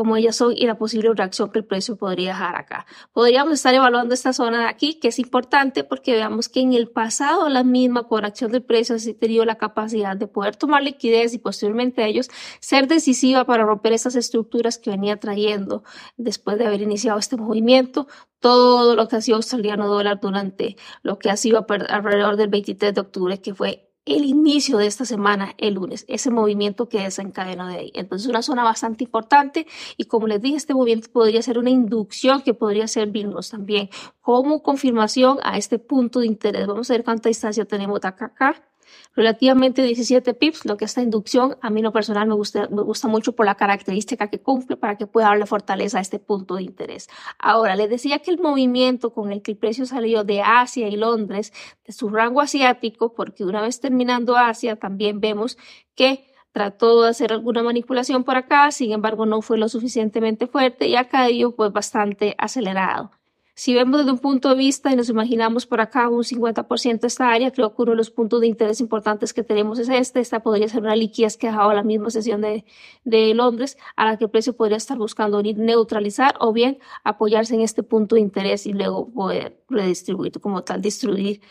como 0.00 0.16
ellas 0.16 0.34
son 0.34 0.54
y 0.56 0.64
la 0.66 0.78
posible 0.78 1.12
reacción 1.12 1.52
que 1.52 1.58
el 1.58 1.66
precio 1.66 1.94
podría 1.94 2.30
dejar 2.30 2.56
acá. 2.56 2.86
Podríamos 3.12 3.52
estar 3.52 3.74
evaluando 3.74 4.14
esta 4.14 4.32
zona 4.32 4.60
de 4.60 4.64
aquí, 4.64 4.94
que 4.94 5.08
es 5.08 5.18
importante 5.18 5.84
porque 5.84 6.14
veamos 6.14 6.48
que 6.48 6.60
en 6.60 6.72
el 6.72 6.88
pasado 6.88 7.50
la 7.50 7.64
misma 7.64 8.08
corrección 8.08 8.50
del 8.50 8.62
precio 8.62 8.96
ha 8.96 9.18
tenido 9.18 9.44
la 9.44 9.56
capacidad 9.56 10.16
de 10.16 10.26
poder 10.26 10.56
tomar 10.56 10.82
liquidez 10.82 11.34
y 11.34 11.38
posteriormente 11.38 12.06
ellos 12.06 12.30
ser 12.60 12.88
decisiva 12.88 13.44
para 13.44 13.64
romper 13.64 13.92
estas 13.92 14.14
estructuras 14.14 14.78
que 14.78 14.88
venía 14.88 15.18
trayendo 15.18 15.84
después 16.16 16.56
de 16.56 16.66
haber 16.66 16.80
iniciado 16.80 17.18
este 17.18 17.36
movimiento, 17.36 18.06
todo 18.38 18.96
lo 18.96 19.06
que 19.06 19.16
ha 19.16 19.20
sido 19.20 19.36
australiano 19.36 19.86
dólar 19.86 20.18
durante 20.18 20.76
lo 21.02 21.18
que 21.18 21.28
ha 21.28 21.36
sido 21.36 21.66
alrededor 21.68 22.38
del 22.38 22.48
23 22.48 22.94
de 22.94 23.00
octubre, 23.02 23.38
que 23.42 23.54
fue 23.54 23.89
el 24.04 24.24
inicio 24.24 24.78
de 24.78 24.86
esta 24.86 25.04
semana, 25.04 25.54
el 25.58 25.74
lunes, 25.74 26.04
ese 26.08 26.30
movimiento 26.30 26.88
que 26.88 27.00
desencadenó 27.00 27.66
de 27.68 27.76
ahí. 27.76 27.92
Entonces, 27.94 28.28
una 28.28 28.42
zona 28.42 28.64
bastante 28.64 29.04
importante 29.04 29.66
y 29.96 30.04
como 30.04 30.26
les 30.26 30.40
dije, 30.40 30.56
este 30.56 30.74
movimiento 30.74 31.10
podría 31.12 31.42
ser 31.42 31.58
una 31.58 31.70
inducción 31.70 32.42
que 32.42 32.54
podría 32.54 32.88
servirnos 32.88 33.50
también 33.50 33.90
como 34.20 34.62
confirmación 34.62 35.38
a 35.42 35.58
este 35.58 35.78
punto 35.78 36.20
de 36.20 36.26
interés. 36.26 36.66
Vamos 36.66 36.90
a 36.90 36.94
ver 36.94 37.04
cuánta 37.04 37.28
distancia 37.28 37.64
tenemos 37.64 38.00
de 38.00 38.08
acá 38.08 38.26
acá 38.26 38.69
relativamente 39.14 39.82
17 39.82 40.34
pips, 40.34 40.64
lo 40.64 40.76
que 40.76 40.84
esta 40.84 41.02
inducción 41.02 41.56
a 41.60 41.70
mí 41.70 41.82
lo 41.82 41.92
personal 41.92 42.28
me 42.28 42.34
gusta, 42.34 42.68
me 42.68 42.82
gusta 42.82 43.08
mucho 43.08 43.32
por 43.32 43.46
la 43.46 43.56
característica 43.56 44.28
que 44.28 44.40
cumple 44.40 44.76
para 44.76 44.96
que 44.96 45.06
pueda 45.06 45.28
darle 45.28 45.46
fortaleza 45.46 45.98
a 45.98 46.00
este 46.00 46.18
punto 46.18 46.56
de 46.56 46.62
interés. 46.62 47.08
Ahora, 47.38 47.76
les 47.76 47.90
decía 47.90 48.20
que 48.20 48.30
el 48.30 48.38
movimiento 48.38 49.12
con 49.12 49.32
el 49.32 49.42
que 49.42 49.52
el 49.52 49.56
precio 49.56 49.86
salió 49.86 50.24
de 50.24 50.42
Asia 50.42 50.88
y 50.88 50.96
Londres, 50.96 51.52
de 51.84 51.92
su 51.92 52.08
rango 52.08 52.40
asiático, 52.40 53.14
porque 53.14 53.44
una 53.44 53.62
vez 53.62 53.80
terminando 53.80 54.36
Asia, 54.36 54.76
también 54.76 55.20
vemos 55.20 55.58
que 55.94 56.26
trató 56.52 57.02
de 57.02 57.10
hacer 57.10 57.32
alguna 57.32 57.62
manipulación 57.62 58.24
por 58.24 58.36
acá, 58.36 58.70
sin 58.72 58.92
embargo 58.92 59.26
no 59.26 59.42
fue 59.42 59.58
lo 59.58 59.68
suficientemente 59.68 60.46
fuerte 60.46 60.88
y 60.88 60.96
ha 60.96 61.08
caído 61.08 61.54
pues 61.54 61.72
bastante 61.72 62.34
acelerado. 62.38 63.12
Si 63.60 63.74
vemos 63.74 63.98
desde 63.98 64.12
un 64.12 64.18
punto 64.18 64.48
de 64.48 64.54
vista 64.54 64.90
y 64.90 64.96
nos 64.96 65.10
imaginamos 65.10 65.66
por 65.66 65.82
acá 65.82 66.08
un 66.08 66.24
50% 66.24 67.00
de 67.00 67.06
esta 67.06 67.30
área, 67.30 67.50
creo 67.50 67.76
que 67.76 67.82
uno 67.82 67.90
de 67.90 67.98
los 67.98 68.10
puntos 68.10 68.40
de 68.40 68.46
interés 68.46 68.80
importantes 68.80 69.34
que 69.34 69.42
tenemos 69.42 69.78
es 69.78 69.90
este. 69.90 70.20
Esta 70.20 70.40
podría 70.40 70.66
ser 70.66 70.80
una 70.80 70.96
liquidez 70.96 71.36
que 71.36 71.46
ha 71.46 71.50
dejado 71.50 71.74
la 71.74 71.82
misma 71.82 72.08
sesión 72.08 72.40
de, 72.40 72.64
de 73.04 73.34
Londres, 73.34 73.76
a 73.96 74.06
la 74.06 74.16
que 74.16 74.24
el 74.24 74.30
precio 74.30 74.56
podría 74.56 74.78
estar 74.78 74.96
buscando 74.96 75.42
neutralizar 75.42 76.36
o 76.40 76.54
bien 76.54 76.78
apoyarse 77.04 77.54
en 77.54 77.60
este 77.60 77.82
punto 77.82 78.14
de 78.14 78.22
interés 78.22 78.64
y 78.64 78.72
luego 78.72 79.10
poder 79.10 79.60
redistribuir 79.68 80.40
como 80.40 80.64
tal, 80.64 80.80
distribuir 80.80 81.42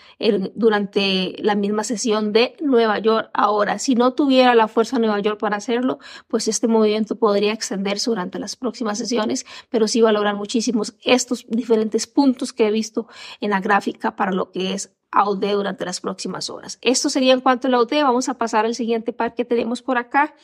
durante 0.55 1.35
la 1.37 1.53
misma 1.53 1.83
sesión 1.83 2.33
de 2.33 2.55
Nueva 2.59 2.97
York. 2.97 3.29
Ahora, 3.33 3.77
si 3.77 3.93
no 3.93 4.13
tuviera 4.13 4.55
la 4.55 4.67
fuerza 4.67 4.97
Nueva 4.97 5.19
York 5.19 5.39
para 5.39 5.57
hacerlo, 5.57 5.99
pues 6.27 6.47
este 6.47 6.67
movimiento 6.67 7.17
podría 7.17 7.53
extenderse 7.53 8.09
durante 8.09 8.39
las 8.39 8.55
próximas 8.55 8.97
sesiones, 8.97 9.45
pero 9.69 9.87
sí 9.87 10.01
va 10.01 10.09
a 10.09 10.13
lograr 10.13 10.35
muchísimos 10.35 10.95
estos 11.03 11.45
diferentes 11.47 11.98
puntos 12.07 12.53
que 12.53 12.67
he 12.67 12.71
visto 12.71 13.07
en 13.39 13.51
la 13.51 13.59
gráfica 13.59 14.15
para 14.15 14.31
lo 14.31 14.51
que 14.51 14.73
es 14.73 14.95
AUD 15.11 15.53
durante 15.53 15.85
las 15.85 16.01
próximas 16.01 16.49
horas. 16.49 16.77
Esto 16.81 17.09
sería 17.09 17.33
en 17.33 17.41
cuanto 17.41 17.67
a 17.67 17.71
la 17.71 17.77
AUD. 17.77 17.91
Vamos 18.03 18.29
a 18.29 18.37
pasar 18.37 18.65
al 18.65 18.75
siguiente 18.75 19.13
par 19.13 19.33
que 19.33 19.45
tenemos 19.45 19.81
por 19.81 19.97
acá, 19.97 20.35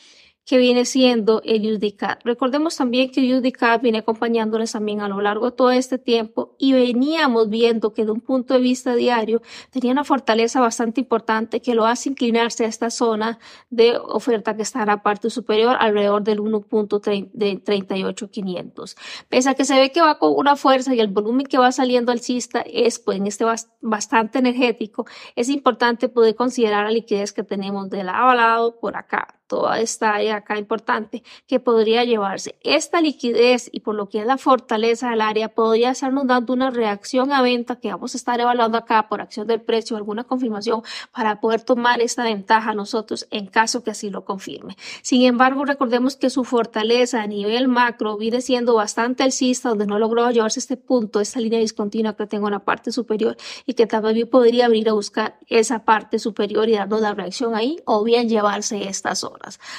que 0.46 0.56
viene 0.58 0.84
siendo 0.84 1.42
el 1.44 1.74
UDCAT. 1.74 2.22
Recordemos 2.24 2.76
también 2.76 3.10
que 3.10 3.20
el 3.20 3.42
viene 3.82 3.98
acompañándoles 3.98 4.70
también 4.72 5.00
a 5.00 5.08
lo 5.08 5.20
largo 5.20 5.50
de 5.50 5.56
todo 5.56 5.72
este 5.72 5.98
tiempo 5.98 6.54
y 6.56 6.72
veníamos 6.72 7.50
viendo 7.50 7.92
que 7.92 8.04
de 8.04 8.12
un 8.12 8.20
punto 8.20 8.54
de 8.54 8.60
vista 8.60 8.94
diario 8.94 9.42
tenía 9.70 9.90
una 9.90 10.04
fortaleza 10.04 10.60
bastante 10.60 11.00
importante 11.00 11.60
que 11.60 11.74
lo 11.74 11.84
hace 11.84 12.10
inclinarse 12.10 12.64
a 12.64 12.68
esta 12.68 12.90
zona 12.90 13.40
de 13.70 13.98
oferta 13.98 14.54
que 14.54 14.62
está 14.62 14.82
en 14.82 14.86
la 14.86 15.02
parte 15.02 15.30
superior 15.30 15.76
alrededor 15.80 16.22
del 16.22 16.38
1.38500. 16.38 18.96
Pese 19.28 19.50
a 19.50 19.54
que 19.54 19.64
se 19.64 19.74
ve 19.74 19.90
que 19.90 20.00
va 20.00 20.20
con 20.20 20.32
una 20.36 20.54
fuerza 20.54 20.94
y 20.94 21.00
el 21.00 21.08
volumen 21.08 21.46
que 21.46 21.58
va 21.58 21.72
saliendo 21.72 22.12
alcista 22.12 22.60
es 22.60 23.00
pues 23.00 23.18
en 23.18 23.26
este 23.26 23.44
bastante 23.80 24.38
energético, 24.38 25.06
es 25.34 25.48
importante 25.48 26.08
poder 26.08 26.36
considerar 26.36 26.84
la 26.84 26.92
liquidez 26.92 27.32
que 27.32 27.42
tenemos 27.42 27.90
de 27.90 28.04
lado 28.04 28.30
a 28.30 28.36
lado 28.36 28.78
por 28.78 28.96
acá 28.96 29.35
toda 29.46 29.80
esta 29.80 30.14
área 30.14 30.36
acá 30.36 30.58
importante 30.58 31.22
que 31.46 31.60
podría 31.60 32.04
llevarse. 32.04 32.56
Esta 32.62 33.00
liquidez 33.00 33.68
y 33.72 33.80
por 33.80 33.94
lo 33.94 34.08
que 34.08 34.20
es 34.20 34.26
la 34.26 34.38
fortaleza 34.38 35.10
del 35.10 35.20
área 35.20 35.48
podría 35.48 35.90
estarnos 35.90 36.26
dando 36.26 36.52
una 36.52 36.70
reacción 36.70 37.32
a 37.32 37.42
venta 37.42 37.76
que 37.76 37.90
vamos 37.90 38.14
a 38.14 38.18
estar 38.18 38.40
evaluando 38.40 38.78
acá 38.78 39.08
por 39.08 39.20
acción 39.20 39.46
del 39.46 39.60
precio, 39.60 39.96
alguna 39.96 40.24
confirmación 40.24 40.82
para 41.12 41.40
poder 41.40 41.62
tomar 41.62 42.00
esta 42.00 42.24
ventaja 42.24 42.74
nosotros 42.74 43.26
en 43.30 43.46
caso 43.46 43.82
que 43.82 43.90
así 43.90 44.10
lo 44.10 44.24
confirme. 44.24 44.76
Sin 45.02 45.22
embargo, 45.22 45.64
recordemos 45.64 46.16
que 46.16 46.30
su 46.30 46.44
fortaleza 46.44 47.22
a 47.22 47.26
nivel 47.26 47.68
macro 47.68 48.16
viene 48.16 48.40
siendo 48.40 48.74
bastante 48.74 49.22
alcista, 49.22 49.68
donde 49.68 49.86
no 49.86 49.98
logró 49.98 50.30
llevarse 50.30 50.60
este 50.60 50.76
punto, 50.76 51.20
esta 51.20 51.40
línea 51.40 51.60
discontinua 51.60 52.16
que 52.16 52.26
tengo 52.26 52.48
en 52.48 52.52
la 52.52 52.60
parte 52.60 52.92
superior 52.92 53.36
y 53.64 53.74
que 53.74 53.86
también 53.86 54.28
podría 54.28 54.68
venir 54.68 54.88
a 54.88 54.92
buscar 54.92 55.38
esa 55.48 55.84
parte 55.84 56.18
superior 56.18 56.68
y 56.68 56.72
darnos 56.72 57.00
la 57.00 57.14
reacción 57.14 57.54
ahí 57.54 57.80
o 57.84 58.04
bien 58.04 58.28
llevarse 58.28 58.88
esta 58.88 59.14
zona. 59.14 59.35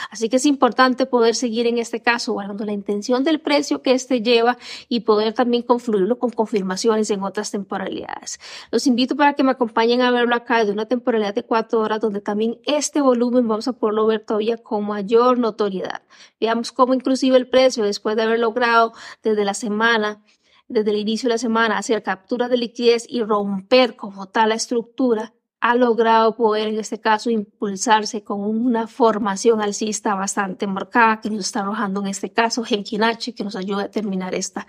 Así 0.09 0.29
que 0.29 0.37
es 0.37 0.45
importante 0.45 1.05
poder 1.05 1.35
seguir 1.35 1.67
en 1.67 1.77
este 1.77 2.01
caso 2.01 2.33
guardando 2.33 2.65
la 2.65 2.73
intención 2.73 3.23
del 3.23 3.39
precio 3.39 3.81
que 3.81 3.91
éste 3.91 4.21
lleva 4.21 4.57
y 4.89 5.01
poder 5.01 5.33
también 5.33 5.63
confluirlo 5.63 6.19
con 6.19 6.29
confirmaciones 6.29 7.09
en 7.09 7.23
otras 7.23 7.51
temporalidades. 7.51 8.39
Los 8.71 8.87
invito 8.87 9.15
para 9.15 9.33
que 9.33 9.43
me 9.43 9.51
acompañen 9.51 10.01
a 10.01 10.11
verlo 10.11 10.35
acá 10.35 10.65
de 10.65 10.71
una 10.71 10.85
temporalidad 10.85 11.35
de 11.35 11.43
cuatro 11.43 11.79
horas 11.79 12.01
donde 12.01 12.21
también 12.21 12.59
este 12.65 13.01
volumen 13.01 13.47
vamos 13.47 13.67
a 13.67 13.73
poderlo 13.73 14.07
ver 14.07 14.21
todavía 14.25 14.57
con 14.57 14.85
mayor 14.85 15.37
notoriedad. 15.39 16.01
Veamos 16.39 16.71
cómo 16.71 16.93
inclusive 16.93 17.37
el 17.37 17.49
precio 17.49 17.83
después 17.83 18.15
de 18.15 18.23
haber 18.23 18.39
logrado 18.39 18.93
desde 19.23 19.45
la 19.45 19.53
semana 19.53 20.23
desde 20.67 20.91
el 20.91 20.97
inicio 20.97 21.27
de 21.27 21.35
la 21.35 21.37
semana 21.37 21.77
hacer 21.77 22.03
captura 22.03 22.49
de 22.49 22.57
liquidez 22.57 23.05
y 23.07 23.23
romper 23.23 23.95
como 23.95 24.27
tal 24.27 24.49
la 24.49 24.55
estructura, 24.55 25.33
ha 25.59 25.75
logrado 25.75 26.35
poder, 26.35 26.67
en 26.67 26.79
este 26.79 26.99
caso, 26.99 27.29
impulsarse 27.29 28.23
con 28.23 28.41
una 28.41 28.87
formación 28.87 29.61
alcista 29.61 30.13
bastante 30.13 30.67
marcada 30.67 31.19
que 31.19 31.29
nos 31.29 31.45
está 31.45 31.61
arrojando, 31.61 32.01
en 32.01 32.07
este 32.07 32.31
caso, 32.31 32.63
Genkinachi, 32.63 33.33
que 33.33 33.43
nos 33.43 33.55
ayuda 33.55 33.81
a 33.81 33.83
determinar 33.83 34.35
esta 34.35 34.67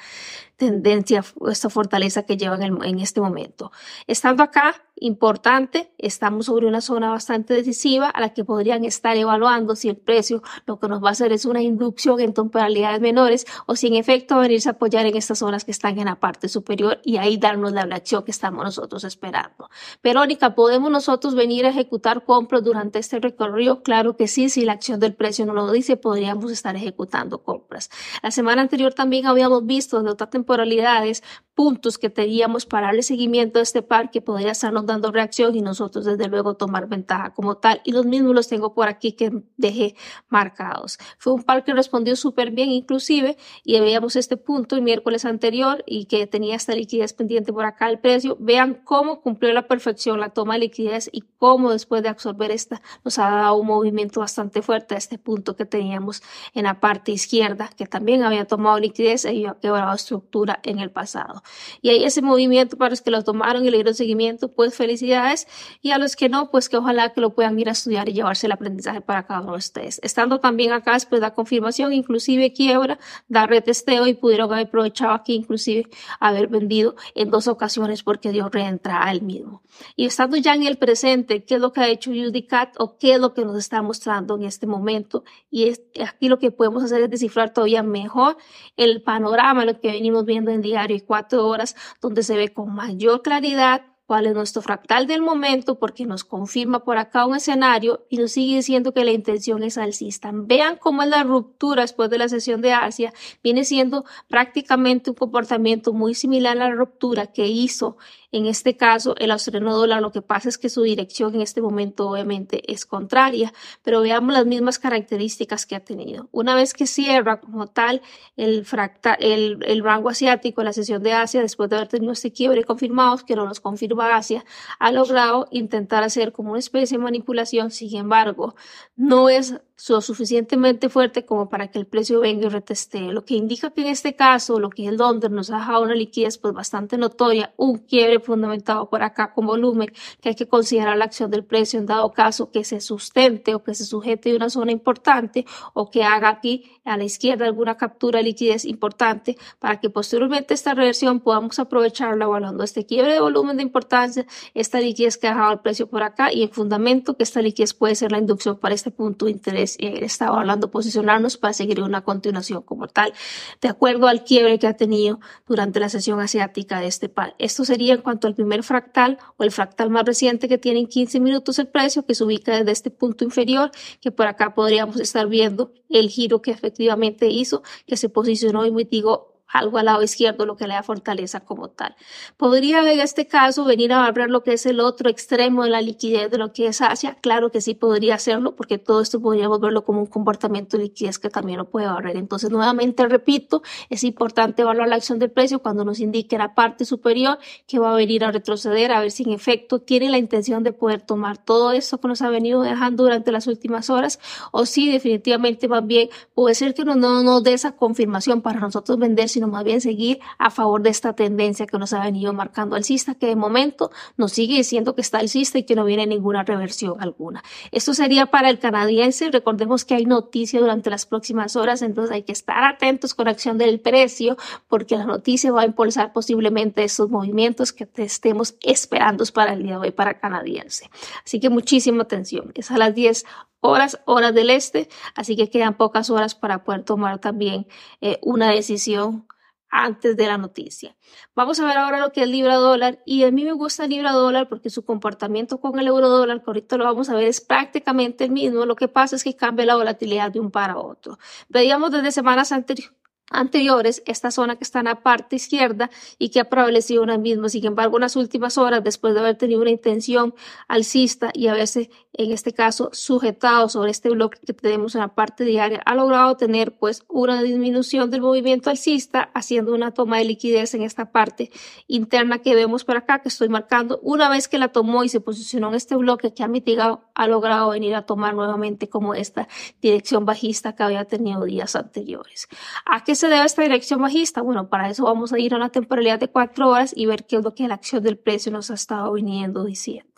tendencia, 0.57 1.25
esta 1.49 1.71
fortaleza 1.71 2.25
que 2.25 2.37
llevan 2.37 2.62
en, 2.62 2.83
en 2.83 2.99
este 3.00 3.21
momento. 3.21 3.71
Estando 4.07 4.42
acá, 4.42 4.75
importante, 4.97 5.92
estamos 5.99 6.47
sobre 6.47 6.66
una 6.66 6.80
zona 6.80 7.11
bastante 7.11 7.54
decisiva 7.54 8.09
a 8.09 8.21
la 8.21 8.35
que 8.35 8.45
podrían 8.45 8.85
estar 8.85 9.16
evaluando 9.16 9.76
si 9.76 9.88
el 9.88 9.97
precio 9.97 10.42
lo 10.66 10.80
que 10.80 10.88
nos 10.88 11.02
va 11.02 11.11
a 11.11 11.12
hacer 11.12 11.33
es 11.33 11.45
una 11.45 11.62
inducción 11.62 12.18
en 12.21 12.35
temporalidades 12.35 13.00
menores 13.00 13.47
o 13.66 13.76
si 13.76 13.87
en 13.87 13.95
efecto 13.95 14.38
venirse 14.38 14.68
a 14.68 14.73
apoyar 14.73 15.07
en 15.07 15.16
estas 15.16 15.38
zonas 15.38 15.64
que 15.64 15.71
están 15.71 15.99
en 15.99 16.07
la 16.07 16.16
parte 16.16 16.49
superior 16.49 17.00
y 17.04 17.18
ahí 17.18 17.37
darnos 17.37 17.73
la 17.73 17.85
reacción 17.85 18.25
que 18.25 18.33
estamos 18.33 18.64
nosotros 18.64 19.04
esperando. 19.04 19.71
Verónica, 20.02 20.54
¿podemos 20.54 20.77
nosotros 20.78 21.35
venir 21.35 21.66
a 21.66 21.70
ejecutar 21.70 22.25
compras 22.25 22.62
durante 22.62 22.99
este 22.99 23.18
recorrido? 23.18 23.82
Claro 23.82 24.16
que 24.16 24.28
sí, 24.28 24.49
si 24.49 24.64
la 24.64 24.73
acción 24.73 25.00
del 25.00 25.14
precio 25.14 25.44
no 25.47 25.52
lo 25.52 25.70
dice, 25.73 25.97
podríamos 25.97 26.52
estar 26.52 26.76
ejecutando 26.76 27.42
compras. 27.42 27.90
La 28.23 28.30
semana 28.30 28.62
anterior 28.62 28.94
también 28.94 29.26
habíamos 29.26 29.66
visto 29.66 30.02
de 30.02 30.11
otras 30.11 30.30
temporalidades 30.30 31.23
puntos 31.58 31.98
que 31.98 32.08
teníamos 32.08 32.66
para 32.66 32.86
darle 32.86 33.02
seguimiento 33.02 33.58
a 33.58 33.62
este 33.62 33.82
par 33.82 34.12
que 34.12 34.20
podría 34.20 34.52
estarnos 34.52 34.86
dando 34.86 35.10
reacción 35.10 35.56
y 35.56 35.60
nosotros 35.60 36.04
desde 36.04 36.28
luego 36.28 36.54
tomar 36.54 36.86
ventaja 36.86 37.34
como 37.34 37.56
tal. 37.56 37.80
Y 37.82 37.90
los 37.90 38.06
mismos 38.06 38.32
los 38.32 38.46
tengo 38.46 38.74
por 38.74 38.86
aquí 38.86 39.10
que 39.10 39.42
dejé 39.56 39.96
marcados. 40.28 40.98
Fue 41.18 41.32
un 41.32 41.42
par 41.42 41.64
que 41.64 41.74
respondió 41.74 42.14
súper 42.14 42.52
bien 42.52 42.68
inclusive 42.68 43.36
y 43.64 43.80
veíamos 43.80 44.14
este 44.14 44.36
punto 44.36 44.76
el 44.76 44.82
miércoles 44.82 45.24
anterior 45.24 45.82
y 45.84 46.04
que 46.04 46.28
tenía 46.28 46.54
esta 46.54 46.76
liquidez 46.76 47.12
pendiente 47.12 47.52
por 47.52 47.64
acá 47.64 47.90
el 47.90 47.98
precio. 47.98 48.36
Vean 48.38 48.74
cómo 48.84 49.20
cumplió 49.20 49.52
la 49.52 49.66
perfección 49.66 50.20
la 50.20 50.28
toma 50.28 50.54
de 50.54 50.60
liquidez 50.60 51.10
y 51.10 51.24
cómo 51.38 51.72
después 51.72 52.04
de 52.04 52.08
absorber 52.08 52.52
esta 52.52 52.82
nos 53.04 53.18
ha 53.18 53.30
dado 53.30 53.56
un 53.56 53.66
movimiento 53.66 54.20
bastante 54.20 54.62
fuerte 54.62 54.94
a 54.94 54.98
este 54.98 55.18
punto 55.18 55.56
que 55.56 55.64
teníamos 55.64 56.22
en 56.54 56.66
la 56.66 56.78
parte 56.78 57.10
izquierda 57.10 57.68
que 57.76 57.86
también 57.86 58.22
había 58.22 58.44
tomado 58.44 58.78
liquidez 58.78 59.24
y 59.24 59.28
había 59.28 59.54
quebrado 59.54 59.92
estructura 59.92 60.60
en 60.62 60.78
el 60.78 60.92
pasado. 60.92 61.42
Y 61.82 61.90
hay 61.90 62.04
ese 62.04 62.22
movimiento 62.22 62.76
para 62.76 62.90
los 62.90 63.00
que 63.00 63.10
lo 63.10 63.22
tomaron 63.24 63.64
y 63.64 63.70
le 63.70 63.78
dieron 63.78 63.94
seguimiento, 63.94 64.48
pues 64.52 64.74
felicidades. 64.74 65.46
Y 65.82 65.90
a 65.90 65.98
los 65.98 66.16
que 66.16 66.28
no, 66.28 66.50
pues 66.50 66.68
que 66.68 66.76
ojalá 66.76 67.12
que 67.12 67.20
lo 67.20 67.34
puedan 67.34 67.58
ir 67.58 67.68
a 67.68 67.72
estudiar 67.72 68.08
y 68.08 68.12
llevarse 68.12 68.46
el 68.46 68.52
aprendizaje 68.52 69.00
para 69.00 69.26
cada 69.26 69.40
uno 69.40 69.52
de 69.52 69.58
ustedes. 69.58 70.00
Estando 70.02 70.40
también 70.40 70.72
acá 70.72 70.94
después 70.94 71.20
da 71.20 71.34
confirmación, 71.34 71.92
inclusive 71.92 72.52
quiebra, 72.52 72.98
da 73.28 73.46
retesteo 73.46 74.06
y 74.06 74.14
pudieron 74.14 74.52
haber 74.52 74.66
aprovechado 74.66 75.12
aquí 75.12 75.34
inclusive 75.34 75.88
haber 76.20 76.48
vendido 76.48 76.96
en 77.14 77.30
dos 77.30 77.48
ocasiones 77.48 78.02
porque 78.02 78.32
dio 78.32 78.48
reentrada 78.48 79.04
al 79.04 79.22
mismo. 79.22 79.62
Y 79.96 80.06
estando 80.06 80.36
ya 80.36 80.54
en 80.54 80.64
el 80.64 80.76
presente, 80.76 81.44
¿qué 81.44 81.54
es 81.54 81.60
lo 81.60 81.72
que 81.72 81.80
ha 81.80 81.88
hecho 81.88 82.10
UDCAT 82.10 82.74
o 82.78 82.98
qué 82.98 83.14
es 83.14 83.20
lo 83.20 83.34
que 83.34 83.44
nos 83.44 83.56
está 83.56 83.82
mostrando 83.82 84.36
en 84.36 84.44
este 84.44 84.66
momento? 84.66 85.24
Y 85.50 85.68
es, 85.68 85.82
aquí 86.04 86.28
lo 86.28 86.38
que 86.38 86.50
podemos 86.50 86.82
hacer 86.82 87.02
es 87.02 87.10
descifrar 87.10 87.52
todavía 87.52 87.82
mejor 87.82 88.36
el 88.76 89.02
panorama, 89.02 89.64
lo 89.64 89.80
que 89.80 89.92
venimos 89.92 90.24
viendo 90.24 90.50
en 90.50 90.62
diario 90.62 90.96
y 90.96 91.00
cuatro 91.00 91.38
horas, 91.47 91.76
donde 92.00 92.23
se 92.23 92.37
ve 92.37 92.52
con 92.52 92.75
mayor 92.75 93.23
claridad 93.23 93.83
cuál 94.08 94.24
es 94.24 94.32
nuestro 94.32 94.62
fractal 94.62 95.06
del 95.06 95.20
momento, 95.20 95.78
porque 95.78 96.06
nos 96.06 96.24
confirma 96.24 96.82
por 96.82 96.96
acá 96.96 97.26
un 97.26 97.36
escenario 97.36 98.06
y 98.08 98.16
nos 98.16 98.32
sigue 98.32 98.56
diciendo 98.56 98.94
que 98.94 99.04
la 99.04 99.10
intención 99.10 99.62
es 99.62 99.76
alcista. 99.76 100.30
Vean 100.32 100.78
cómo 100.78 101.02
es 101.02 101.10
la 101.10 101.24
ruptura 101.24 101.82
después 101.82 102.08
de 102.08 102.16
la 102.16 102.30
sesión 102.30 102.62
de 102.62 102.72
Asia, 102.72 103.12
viene 103.44 103.64
siendo 103.64 104.06
prácticamente 104.26 105.10
un 105.10 105.16
comportamiento 105.16 105.92
muy 105.92 106.14
similar 106.14 106.56
a 106.56 106.70
la 106.70 106.74
ruptura 106.74 107.26
que 107.26 107.48
hizo 107.48 107.98
en 108.30 108.44
este 108.44 108.76
caso, 108.76 109.14
el 109.18 109.30
australiano 109.30 109.74
dólar, 109.74 110.02
lo 110.02 110.12
que 110.12 110.20
pasa 110.20 110.50
es 110.50 110.58
que 110.58 110.68
su 110.68 110.82
dirección 110.82 111.34
en 111.34 111.40
este 111.40 111.62
momento 111.62 112.10
obviamente 112.10 112.70
es 112.70 112.84
contraria, 112.84 113.54
pero 113.82 114.02
veamos 114.02 114.34
las 114.34 114.44
mismas 114.44 114.78
características 114.78 115.64
que 115.64 115.74
ha 115.74 115.80
tenido. 115.80 116.28
Una 116.30 116.54
vez 116.54 116.74
que 116.74 116.86
cierra 116.86 117.40
como 117.40 117.68
tal 117.68 118.02
el, 118.36 118.66
fractal, 118.66 119.16
el, 119.20 119.64
el 119.66 119.82
rango 119.82 120.10
asiático, 120.10 120.62
la 120.62 120.74
sesión 120.74 121.02
de 121.02 121.14
Asia, 121.14 121.40
después 121.40 121.70
de 121.70 121.76
haber 121.76 121.88
tenido 121.88 122.12
este 122.12 122.30
quiebre 122.30 122.64
confirmados, 122.64 123.24
que 123.24 123.34
no 123.34 123.46
nos 123.46 123.60
confirma 123.60 123.97
Asia, 124.00 124.44
ha 124.78 124.92
logrado 124.92 125.48
intentar 125.50 126.02
hacer 126.04 126.32
como 126.32 126.50
una 126.50 126.58
especie 126.58 126.98
de 126.98 127.04
manipulación, 127.04 127.70
sin 127.70 127.96
embargo, 127.96 128.54
no 128.96 129.28
es 129.28 129.60
lo 129.88 130.00
suficientemente 130.00 130.88
fuerte 130.88 131.25
como 131.25 131.49
para 131.49 131.68
que 131.68 131.78
el 131.78 131.87
precio 131.87 132.20
venga 132.20 132.47
y 132.47 132.49
retestee, 132.50 133.12
lo 133.12 133.25
que 133.25 133.35
indica 133.35 133.70
que 133.70 133.82
en 133.82 133.87
este 133.87 134.14
caso, 134.16 134.58
lo 134.58 134.70
que 134.70 134.85
es 134.85 134.88
el 134.88 134.97
dólar 134.97 135.30
nos 135.30 135.50
ha 135.50 135.58
dejado 135.58 135.82
una 135.82 135.94
liquidez 135.94 136.37
pues 136.37 136.52
bastante 136.52 136.99
notoria, 136.99 137.54
un 137.56 137.78
quiebre 137.78 138.20
fundamentado 138.20 138.90
por 138.90 139.02
acá 139.02 139.32
con 139.32 139.47
volumen, 139.47 139.90
que 140.20 140.30
hay 140.30 140.35
que 140.35 140.47
considerar 140.47 140.97
la 140.99 141.06
acción 141.06 141.30
del 141.30 141.44
precio 141.44 141.78
en 141.78 141.87
dado 141.87 142.12
caso 142.12 142.50
que 142.50 142.64
se 142.64 142.80
sustente 142.80 143.54
o 143.54 143.62
que 143.62 143.75
se 143.75 143.85
sujete 143.85 144.32
a 144.32 144.37
una 144.37 144.50
zona 144.50 144.73
importante 144.73 145.47
o 145.73 145.90
que 145.90 146.04
haga 146.04 146.28
aquí 146.28 146.70
a 146.85 146.97
la 146.97 147.04
izquierda 147.04 147.47
alguna 147.47 147.76
captura 147.76 148.18
de 148.18 148.25
liquidez 148.25 148.64
importante 148.64 149.38
para 149.58 149.80
que 149.80 149.88
posteriormente 149.88 150.54
esta 150.54 150.75
reversión 150.75 151.20
podamos 151.20 151.58
aprovecharla 151.58 152.25
evaluando 152.26 152.64
este 152.64 152.85
quiebre 152.85 153.14
de 153.14 153.20
volumen 153.20 153.56
de 153.56 153.62
importancia, 153.62 154.26
esta 154.54 154.80
liquidez 154.80 155.16
que 155.16 155.28
ha 155.28 155.30
dejado 155.30 155.52
el 155.52 155.61
precio 155.61 155.88
por 155.88 156.02
acá 156.02 156.32
y 156.32 156.42
en 156.42 156.50
fundamento 156.50 157.16
que 157.16 157.23
esta 157.23 157.40
liquidez 157.40 157.75
puede 157.75 157.94
ser 157.94 158.12
la 158.12 158.18
inducción 158.18 158.58
para 158.58 158.75
este 158.75 158.90
punto 158.90 159.26
de 159.26 159.32
interés 159.32 159.67
eh, 159.78 160.04
estaba 160.04 160.38
hablando 160.38 160.70
posicionarnos 160.70 161.37
para 161.37 161.52
seguir 161.52 161.82
una 161.82 162.02
continuación 162.02 162.62
como 162.62 162.88
tal, 162.88 163.12
de 163.60 163.68
acuerdo 163.68 164.08
al 164.08 164.25
quiebre 164.25 164.58
que 164.58 164.66
ha 164.66 164.75
tenido 164.75 165.20
durante 165.46 165.80
la 165.80 165.88
sesión 165.88 166.20
asiática 166.20 166.80
de 166.80 166.87
este 166.87 167.08
par. 167.08 167.34
Esto 167.38 167.64
sería 167.64 167.94
en 167.94 168.00
cuanto 168.00 168.26
al 168.26 168.34
primer 168.34 168.62
fractal 168.62 169.18
o 169.37 169.44
el 169.44 169.50
fractal 169.50 169.90
más 169.90 170.04
reciente 170.04 170.48
que 170.48 170.58
tiene 170.58 170.80
en 170.80 170.87
15 170.87 171.20
minutos 171.20 171.58
el 171.58 171.68
precio, 171.68 172.04
que 172.06 172.14
se 172.14 172.25
ubica 172.25 172.56
desde 172.56 172.72
este 172.72 172.90
punto 172.90 173.25
inferior, 173.25 173.70
que 174.00 174.10
por 174.10 174.26
acá 174.26 174.54
podríamos 174.54 174.98
estar 175.00 175.26
viendo 175.28 175.72
el 175.88 176.08
giro 176.08 176.42
que 176.42 176.50
efectivamente 176.50 177.28
hizo, 177.28 177.62
que 177.87 177.96
se 177.96 178.08
posicionó 178.08 178.66
y 178.66 178.84
digo 178.84 179.38
algo 179.48 179.78
al 179.78 179.86
lado 179.86 180.02
izquierdo, 180.02 180.46
lo 180.46 180.56
que 180.56 180.66
le 180.66 180.74
da 180.74 180.82
fortaleza 180.82 181.40
como 181.40 181.68
tal. 181.68 181.96
Podría 182.36 182.80
en 182.80 183.00
este 183.00 183.26
caso 183.26 183.64
venir 183.64 183.92
a 183.92 183.98
barrer 183.98 184.30
lo 184.30 184.42
que 184.42 184.52
es 184.52 184.66
el 184.66 184.80
otro 184.80 185.10
extremo 185.10 185.64
de 185.64 185.70
la 185.70 185.80
liquidez 185.80 186.30
de 186.30 186.38
lo 186.38 186.52
que 186.52 186.66
es 186.66 186.80
Asia. 186.80 187.16
Claro 187.20 187.50
que 187.50 187.60
sí 187.60 187.74
podría 187.74 188.14
hacerlo 188.14 188.54
porque 188.54 188.78
todo 188.78 189.00
esto 189.00 189.20
podríamos 189.20 189.60
verlo 189.60 189.84
como 189.84 190.00
un 190.00 190.06
comportamiento 190.06 190.76
de 190.76 190.84
liquidez 190.84 191.18
que 191.18 191.30
también 191.30 191.58
lo 191.58 191.70
puede 191.70 191.86
barrer. 191.86 192.16
Entonces, 192.16 192.50
nuevamente 192.50 193.06
repito, 193.08 193.62
es 193.90 194.04
importante 194.04 194.62
evaluar 194.62 194.88
la 194.88 194.96
acción 194.96 195.18
del 195.18 195.30
precio 195.30 195.60
cuando 195.60 195.84
nos 195.84 196.00
indique 196.00 196.38
la 196.38 196.54
parte 196.54 196.84
superior 196.84 197.38
que 197.66 197.78
va 197.78 197.92
a 197.92 197.96
venir 197.96 198.24
a 198.24 198.30
retroceder 198.30 198.92
a 198.92 199.00
ver 199.00 199.10
si 199.10 199.24
en 199.24 199.32
efecto 199.32 199.80
tiene 199.80 200.10
la 200.10 200.18
intención 200.18 200.62
de 200.62 200.72
poder 200.72 201.00
tomar 201.02 201.38
todo 201.38 201.72
esto 201.72 201.98
que 202.00 202.08
nos 202.08 202.22
ha 202.22 202.28
venido 202.28 202.62
dejando 202.62 203.04
durante 203.04 203.32
las 203.32 203.46
últimas 203.46 203.90
horas 203.90 204.20
o 204.52 204.66
si 204.66 204.90
definitivamente 204.90 205.68
más 205.68 205.86
bien 205.86 206.08
puede 206.34 206.54
ser 206.54 206.74
que 206.74 206.84
no 206.84 206.94
nos 206.96 207.42
dé 207.42 207.52
esa 207.52 207.72
confirmación 207.72 208.42
para 208.42 208.60
nosotros 208.60 208.98
vender 208.98 209.28
sino 209.38 209.47
más 209.47 209.62
bien 209.62 209.80
seguir 209.80 210.18
a 210.38 210.50
favor 210.50 210.83
de 210.83 210.90
esta 210.90 211.12
tendencia 211.12 211.64
que 211.66 211.78
nos 211.78 211.92
ha 211.92 212.02
venido 212.02 212.33
marcando 212.33 212.75
alcista, 212.75 213.14
que 213.14 213.26
de 213.26 213.37
momento 213.37 213.92
nos 214.16 214.33
sigue 214.33 214.57
diciendo 214.57 214.97
que 214.97 215.00
está 215.00 215.18
alcista 215.18 215.59
y 215.59 215.62
que 215.62 215.76
no 215.76 215.85
viene 215.85 216.09
ninguna 216.09 216.42
reversión 216.42 217.00
alguna. 217.00 217.45
Esto 217.71 217.95
sería 217.95 218.26
para 218.26 218.50
el 218.50 218.59
canadiense. 218.59 219.30
Recordemos 219.30 219.85
que 219.85 219.95
hay 219.95 220.07
noticia 220.07 220.59
durante 220.59 220.90
las 220.90 221.07
próximas 221.07 221.54
horas, 221.54 221.83
entonces 221.83 222.12
hay 222.12 222.25
que 222.25 222.33
estar 222.33 222.64
atentos 222.64 223.14
con 223.14 223.28
acción 223.28 223.59
del 223.59 223.78
precio, 223.78 224.37
porque 224.66 224.97
la 224.97 225.07
noticia 225.07 225.52
va 225.52 225.62
a 225.62 225.66
impulsar 225.66 226.12
posiblemente 226.12 226.83
esos 226.83 227.09
movimientos 227.09 227.73
que 227.73 227.88
estemos 227.95 228.57
esperando 228.62 229.23
para 229.33 229.52
el 229.52 229.62
día 229.62 229.75
de 229.75 229.78
hoy 229.78 229.90
para 229.92 230.18
canadiense. 230.18 230.90
Así 231.25 231.38
que 231.38 231.49
muchísima 231.49 232.02
atención. 232.02 232.50
Es 232.57 232.73
a 232.73 232.78
las 232.78 232.92
10 232.92 233.25
horas, 233.60 234.00
horas 234.06 234.34
del 234.34 234.50
este, 234.50 234.88
así 235.14 235.36
que 235.36 235.50
quedan 235.50 235.76
pocas 235.76 236.10
horas 236.10 236.34
para 236.34 236.64
poder 236.64 236.84
tomar 236.84 237.18
también 237.18 237.66
eh, 238.00 238.18
una 238.22 238.50
decisión 238.50 239.26
antes 239.70 240.16
de 240.16 240.26
la 240.26 240.38
noticia. 240.38 240.96
Vamos 241.34 241.60
a 241.60 241.66
ver 241.66 241.76
ahora 241.76 242.00
lo 242.00 242.12
que 242.12 242.22
es 242.22 242.28
libra 242.28 242.54
dólar 242.56 243.00
y 243.04 243.24
a 243.24 243.30
mí 243.30 243.44
me 243.44 243.52
gusta 243.52 243.86
libra 243.86 244.12
dólar 244.12 244.48
porque 244.48 244.70
su 244.70 244.84
comportamiento 244.84 245.60
con 245.60 245.78
el 245.78 245.86
euro 245.86 246.08
dólar, 246.08 246.42
que 246.42 246.44
ahorita 246.50 246.76
lo 246.76 246.84
vamos 246.84 247.08
a 247.10 247.14
ver, 247.14 247.24
es 247.24 247.40
prácticamente 247.40 248.24
el 248.24 248.30
mismo. 248.30 248.64
Lo 248.64 248.76
que 248.76 248.88
pasa 248.88 249.16
es 249.16 249.24
que 249.24 249.36
cambia 249.36 249.66
la 249.66 249.76
volatilidad 249.76 250.32
de 250.32 250.40
un 250.40 250.50
par 250.50 250.70
a 250.70 250.78
otro. 250.78 251.18
Veíamos 251.48 251.90
desde 251.90 252.12
semanas 252.12 252.52
anteriores 252.52 252.98
anteriores, 253.30 254.02
esta 254.06 254.30
zona 254.30 254.56
que 254.56 254.64
está 254.64 254.80
en 254.80 254.87
la 254.87 255.02
parte 255.02 255.37
izquierda 255.37 255.90
y 256.18 256.30
que 256.30 256.40
ha 256.40 256.49
prevalecido 256.49 257.02
una 257.02 257.18
misma. 257.18 257.49
Sin 257.49 257.66
embargo, 257.66 257.97
en 257.97 258.02
las 258.02 258.16
últimas 258.16 258.58
horas, 258.58 258.82
después 258.82 259.14
de 259.14 259.20
haber 259.20 259.37
tenido 259.37 259.61
una 259.61 259.70
intención 259.70 260.35
alcista 260.66 261.30
y 261.35 261.49
haberse, 261.49 261.90
en 262.12 262.32
este 262.32 262.52
caso, 262.52 262.90
sujetado 262.92 263.68
sobre 263.68 263.90
este 263.90 264.11
bloque 264.11 264.38
que 264.44 264.52
tenemos 264.52 264.94
en 264.94 265.02
la 265.02 265.14
parte 265.14 265.44
diaria, 265.44 265.82
ha 265.85 265.94
logrado 265.94 266.37
tener 266.37 266.76
pues 266.76 267.02
una 267.08 267.42
disminución 267.42 268.11
del 268.11 268.23
movimiento 268.23 268.70
alcista, 268.70 269.30
haciendo 269.35 269.75
una 269.75 269.92
toma 269.92 270.18
de 270.18 270.25
liquidez 270.25 270.75
en 270.75 270.82
esta 270.82 271.12
parte 271.12 271.50
interna 271.87 272.38
que 272.38 272.54
vemos 272.54 272.85
por 272.85 272.97
acá, 272.97 273.20
que 273.20 273.28
estoy 273.28 273.49
marcando. 273.49 273.99
Una 274.02 274.28
vez 274.28 274.49
que 274.49 274.58
la 274.58 274.68
tomó 274.68 275.04
y 275.04 275.08
se 275.08 275.20
posicionó 275.20 275.68
en 275.68 275.75
este 275.75 275.97
bloque 275.97 276.35
que 276.35 276.42
ha 276.42 276.49
mitigado, 276.49 277.07
ha 277.18 277.26
logrado 277.26 277.70
venir 277.70 277.96
a 277.96 278.02
tomar 278.02 278.34
nuevamente 278.34 278.88
como 278.88 279.12
esta 279.12 279.48
dirección 279.82 280.25
bajista 280.25 280.76
que 280.76 280.84
había 280.84 281.04
tenido 281.04 281.44
días 281.44 281.75
anteriores. 281.75 282.48
¿A 282.87 283.02
qué 283.02 283.16
se 283.16 283.26
debe 283.26 283.44
esta 283.44 283.62
dirección 283.62 284.00
bajista? 284.00 284.40
Bueno, 284.40 284.68
para 284.68 284.88
eso 284.88 285.04
vamos 285.04 285.32
a 285.32 285.38
ir 285.38 285.52
a 285.52 285.56
una 285.56 285.70
temporalidad 285.70 286.20
de 286.20 286.28
cuatro 286.28 286.68
horas 286.68 286.92
y 286.96 287.06
ver 287.06 287.26
qué 287.26 287.37
es 287.37 287.42
lo 287.42 287.54
que 287.54 287.66
la 287.66 287.75
acción 287.75 288.04
del 288.04 288.18
precio 288.18 288.52
nos 288.52 288.70
ha 288.70 288.75
estado 288.75 289.12
viniendo 289.12 289.64
diciendo. 289.64 290.12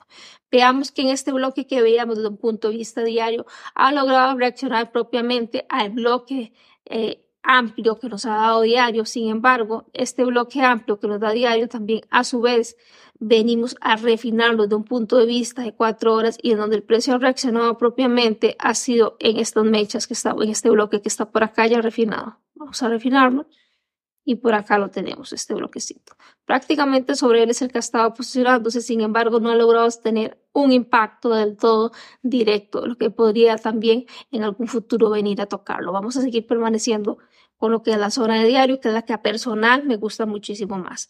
Veamos 0.51 0.93
que 0.93 1.01
en 1.01 1.09
este 1.09 1.33
bloque 1.33 1.67
que 1.67 1.81
veíamos 1.81 2.17
desde 2.17 2.29
un 2.29 2.37
punto 2.37 2.69
de 2.69 2.77
vista 2.77 3.03
diario 3.03 3.47
ha 3.75 3.93
logrado 3.93 4.37
reaccionar 4.37 4.93
propiamente 4.93 5.65
al 5.71 5.91
bloque 5.91 6.53
eh, 6.85 7.30
amplio 7.43 7.99
que 7.99 8.09
nos 8.09 8.27
ha 8.27 8.37
dado 8.37 8.63
diario. 8.63 9.05
Sin 9.05 9.29
embargo, 9.29 9.87
este 9.93 10.25
bloque 10.25 10.63
amplio 10.63 10.99
que 10.99 11.09
nos 11.09 11.21
da 11.21 11.31
diario 11.31 11.69
también 11.69 12.03
a 12.11 12.25
su 12.25 12.41
vez 12.41 12.77
venimos 13.21 13.77
a 13.81 13.97
refinarlo 13.97 14.65
desde 14.65 14.77
un 14.77 14.85
punto 14.85 15.19
de 15.19 15.27
vista 15.27 15.63
de 15.63 15.75
cuatro 15.75 16.15
horas 16.15 16.39
y 16.43 16.53
en 16.53 16.59
donde 16.59 16.77
el 16.77 16.83
precio 16.83 17.15
ha 17.15 17.19
reaccionado 17.19 17.77
propiamente 17.77 18.57
ha 18.59 18.75
sido 18.75 19.17
en 19.21 19.39
estas 19.39 19.65
mechas 19.65 20.07
que 20.07 20.15
está, 20.15 20.35
en 20.41 20.49
este 20.49 20.71
bloque 20.71 21.03
que 21.03 21.09
está 21.09 21.31
por 21.31 21.45
acá 21.45 21.67
ya 21.67 21.83
refinado. 21.83 22.39
Vamos 22.55 22.83
a 22.83 22.89
refinarlo. 22.89 23.47
Y 24.23 24.37
por 24.37 24.55
acá 24.55 24.79
lo 24.79 24.91
tenemos, 24.91 25.33
este 25.33 25.55
bloquecito. 25.55 26.13
Prácticamente 26.45 27.17
sobre 27.17 27.43
él 27.43 27.51
es 27.51 27.63
el 27.63 27.73
que 27.73 27.79
ha 27.79 27.81
estado 27.81 28.13
posicionándose, 28.13 28.83
sin 28.83 29.01
embargo, 29.01 29.41
no 29.41 29.51
ha 29.51 29.55
logrado 29.57 29.89
tener 29.91 30.39
un 30.53 30.73
impacto 30.73 31.31
del 31.31 31.57
todo 31.57 31.93
directo, 32.23 32.87
lo 32.87 32.97
que 32.97 33.11
podría 33.11 33.57
también 33.57 34.05
en 34.31 34.45
algún 34.45 34.69
futuro 34.69 35.09
venir 35.09 35.41
a 35.41 35.47
tocarlo. 35.47 35.93
Vamos 35.93 36.19
a 36.19 36.21
seguir 36.21 36.47
permaneciendo 36.47 37.19
con 37.61 37.73
lo 37.73 37.83
que 37.83 37.91
es 37.93 37.99
la 37.99 38.11
zona 38.11 38.41
de 38.41 38.49
diario, 38.49 38.81
que 38.81 38.89
es 38.89 38.95
la 38.95 39.03
que 39.03 39.13
a 39.13 39.23
personal 39.23 39.85
me 39.85 39.97
gusta 39.97 40.25
muchísimo 40.25 40.79
más. 40.79 41.09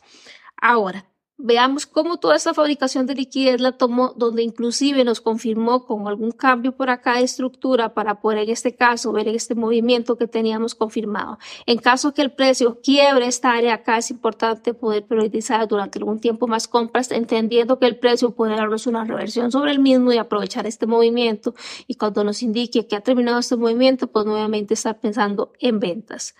Ahora, 0.61 1.07
Veamos 1.42 1.87
cómo 1.87 2.18
toda 2.18 2.37
esta 2.37 2.52
fabricación 2.52 3.06
de 3.06 3.14
liquidez 3.14 3.62
la 3.62 3.73
tomó, 3.73 4.12
donde 4.14 4.42
inclusive 4.42 5.04
nos 5.04 5.23
confirmó 5.23 5.87
con 5.87 6.06
algún 6.06 6.32
cambio 6.32 6.76
por 6.76 6.90
acá 6.90 7.14
de 7.14 7.23
estructura 7.23 7.94
para 7.94 8.20
poder 8.20 8.40
en 8.40 8.50
este 8.50 8.75
caso 8.75 9.11
ver 9.11 9.26
este 9.26 9.54
movimiento 9.54 10.18
que 10.18 10.26
teníamos 10.26 10.75
confirmado. 10.75 11.38
En 11.64 11.78
caso 11.78 12.12
que 12.12 12.20
el 12.20 12.31
precio 12.31 12.81
quiebre 12.83 13.26
esta 13.26 13.53
área 13.53 13.72
acá, 13.72 13.96
es 13.96 14.11
importante 14.11 14.74
poder 14.74 15.07
priorizar 15.07 15.66
durante 15.66 15.98
algún 15.98 16.20
tiempo 16.20 16.46
más 16.46 16.68
compras, 16.68 17.11
entendiendo 17.11 17.79
que 17.79 17.87
el 17.87 17.98
precio 17.98 18.33
puede 18.33 18.55
darnos 18.57 18.87
una 18.87 19.05
reversión 19.05 19.50
sobre 19.50 19.70
el 19.70 19.79
mismo 19.79 20.12
y 20.12 20.18
aprovechar 20.18 20.66
este 20.66 20.87
movimiento. 20.87 21.55
Y 21.87 21.94
cuando 21.94 22.22
nos 22.22 22.42
indique 22.42 22.87
que 22.87 22.96
ha 22.96 23.00
terminado 23.00 23.38
este 23.38 23.57
movimiento, 23.57 24.09
pues 24.09 24.26
nuevamente 24.26 24.74
estar 24.74 25.00
pensando 25.00 25.55
en 25.59 25.81
ventas, 25.81 26.35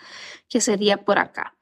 que 0.51 0.61
sería 0.61 0.99
por 1.07 1.19
acá 1.19 1.55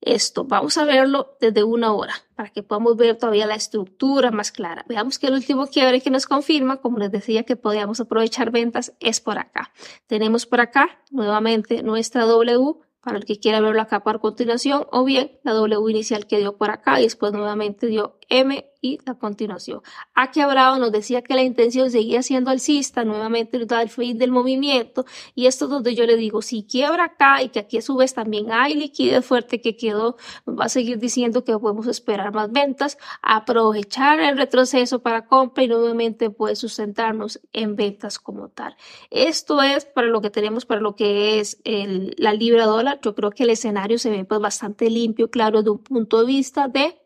esto. 0.00 0.44
Vamos 0.44 0.78
a 0.78 0.84
verlo 0.84 1.36
desde 1.40 1.64
una 1.64 1.92
hora 1.92 2.14
para 2.34 2.50
que 2.50 2.62
podamos 2.62 2.96
ver 2.96 3.16
todavía 3.16 3.46
la 3.46 3.54
estructura 3.54 4.30
más 4.30 4.52
clara. 4.52 4.84
Veamos 4.88 5.18
que 5.18 5.26
el 5.26 5.34
último 5.34 5.66
quiebre 5.66 6.00
que 6.00 6.10
nos 6.10 6.26
confirma, 6.26 6.78
como 6.78 6.98
les 6.98 7.12
decía 7.12 7.44
que 7.44 7.56
podíamos 7.56 8.00
aprovechar 8.00 8.50
ventas, 8.50 8.94
es 9.00 9.20
por 9.20 9.38
acá. 9.38 9.72
Tenemos 10.06 10.46
por 10.46 10.60
acá 10.60 11.00
nuevamente 11.10 11.82
nuestra 11.82 12.24
W 12.24 12.76
para 13.02 13.18
el 13.18 13.24
que 13.24 13.38
quiera 13.38 13.60
verlo 13.60 13.80
acá 13.80 14.00
por 14.00 14.20
continuación 14.20 14.86
o 14.92 15.04
bien 15.04 15.38
la 15.42 15.52
W 15.52 15.90
inicial 15.90 16.26
que 16.26 16.38
dio 16.38 16.56
por 16.56 16.70
acá 16.70 17.00
y 17.00 17.04
después 17.04 17.32
nuevamente 17.32 17.86
dio 17.86 18.18
M 18.30 18.64
y 18.80 18.98
la 19.04 19.14
continuación. 19.14 19.82
Aquí 20.14 20.42
Bravo 20.42 20.78
nos 20.78 20.90
decía 20.90 21.20
que 21.20 21.34
la 21.34 21.42
intención 21.42 21.90
seguía 21.90 22.22
siendo 22.22 22.50
alcista, 22.50 23.04
nuevamente 23.04 23.58
el 23.58 23.88
fin 23.90 24.16
del 24.16 24.30
movimiento, 24.30 25.04
y 25.34 25.46
esto 25.46 25.66
es 25.66 25.70
donde 25.70 25.94
yo 25.94 26.06
le 26.06 26.16
digo, 26.16 26.40
si 26.40 26.62
quiebra 26.62 27.04
acá 27.04 27.42
y 27.42 27.50
que 27.50 27.58
aquí 27.58 27.76
a 27.76 27.82
su 27.82 27.96
vez 27.96 28.14
también 28.14 28.50
hay 28.50 28.74
liquidez 28.74 29.22
fuerte 29.22 29.60
que 29.60 29.76
quedó, 29.76 30.16
nos 30.46 30.58
va 30.58 30.64
a 30.64 30.68
seguir 30.70 30.98
diciendo 30.98 31.44
que 31.44 31.58
podemos 31.58 31.88
esperar 31.88 32.32
más 32.32 32.50
ventas, 32.50 32.96
aprovechar 33.20 34.18
el 34.20 34.38
retroceso 34.38 35.02
para 35.02 35.26
compra 35.26 35.64
y 35.64 35.68
nuevamente 35.68 36.30
puede 36.30 36.56
sustentarnos 36.56 37.38
en 37.52 37.76
ventas 37.76 38.18
como 38.18 38.48
tal. 38.48 38.76
Esto 39.10 39.60
es 39.60 39.84
para 39.84 40.06
lo 40.06 40.22
que 40.22 40.30
tenemos, 40.30 40.64
para 40.64 40.80
lo 40.80 40.96
que 40.96 41.38
es 41.40 41.60
la 41.64 42.32
libra 42.32 42.64
dólar. 42.64 42.98
Yo 43.02 43.14
creo 43.14 43.30
que 43.30 43.42
el 43.42 43.50
escenario 43.50 43.98
se 43.98 44.08
ve 44.08 44.24
pues 44.24 44.40
bastante 44.40 44.88
limpio, 44.88 45.30
claro, 45.30 45.62
de 45.62 45.70
un 45.70 45.78
punto 45.78 46.20
de 46.20 46.26
vista 46.26 46.68
de 46.68 46.99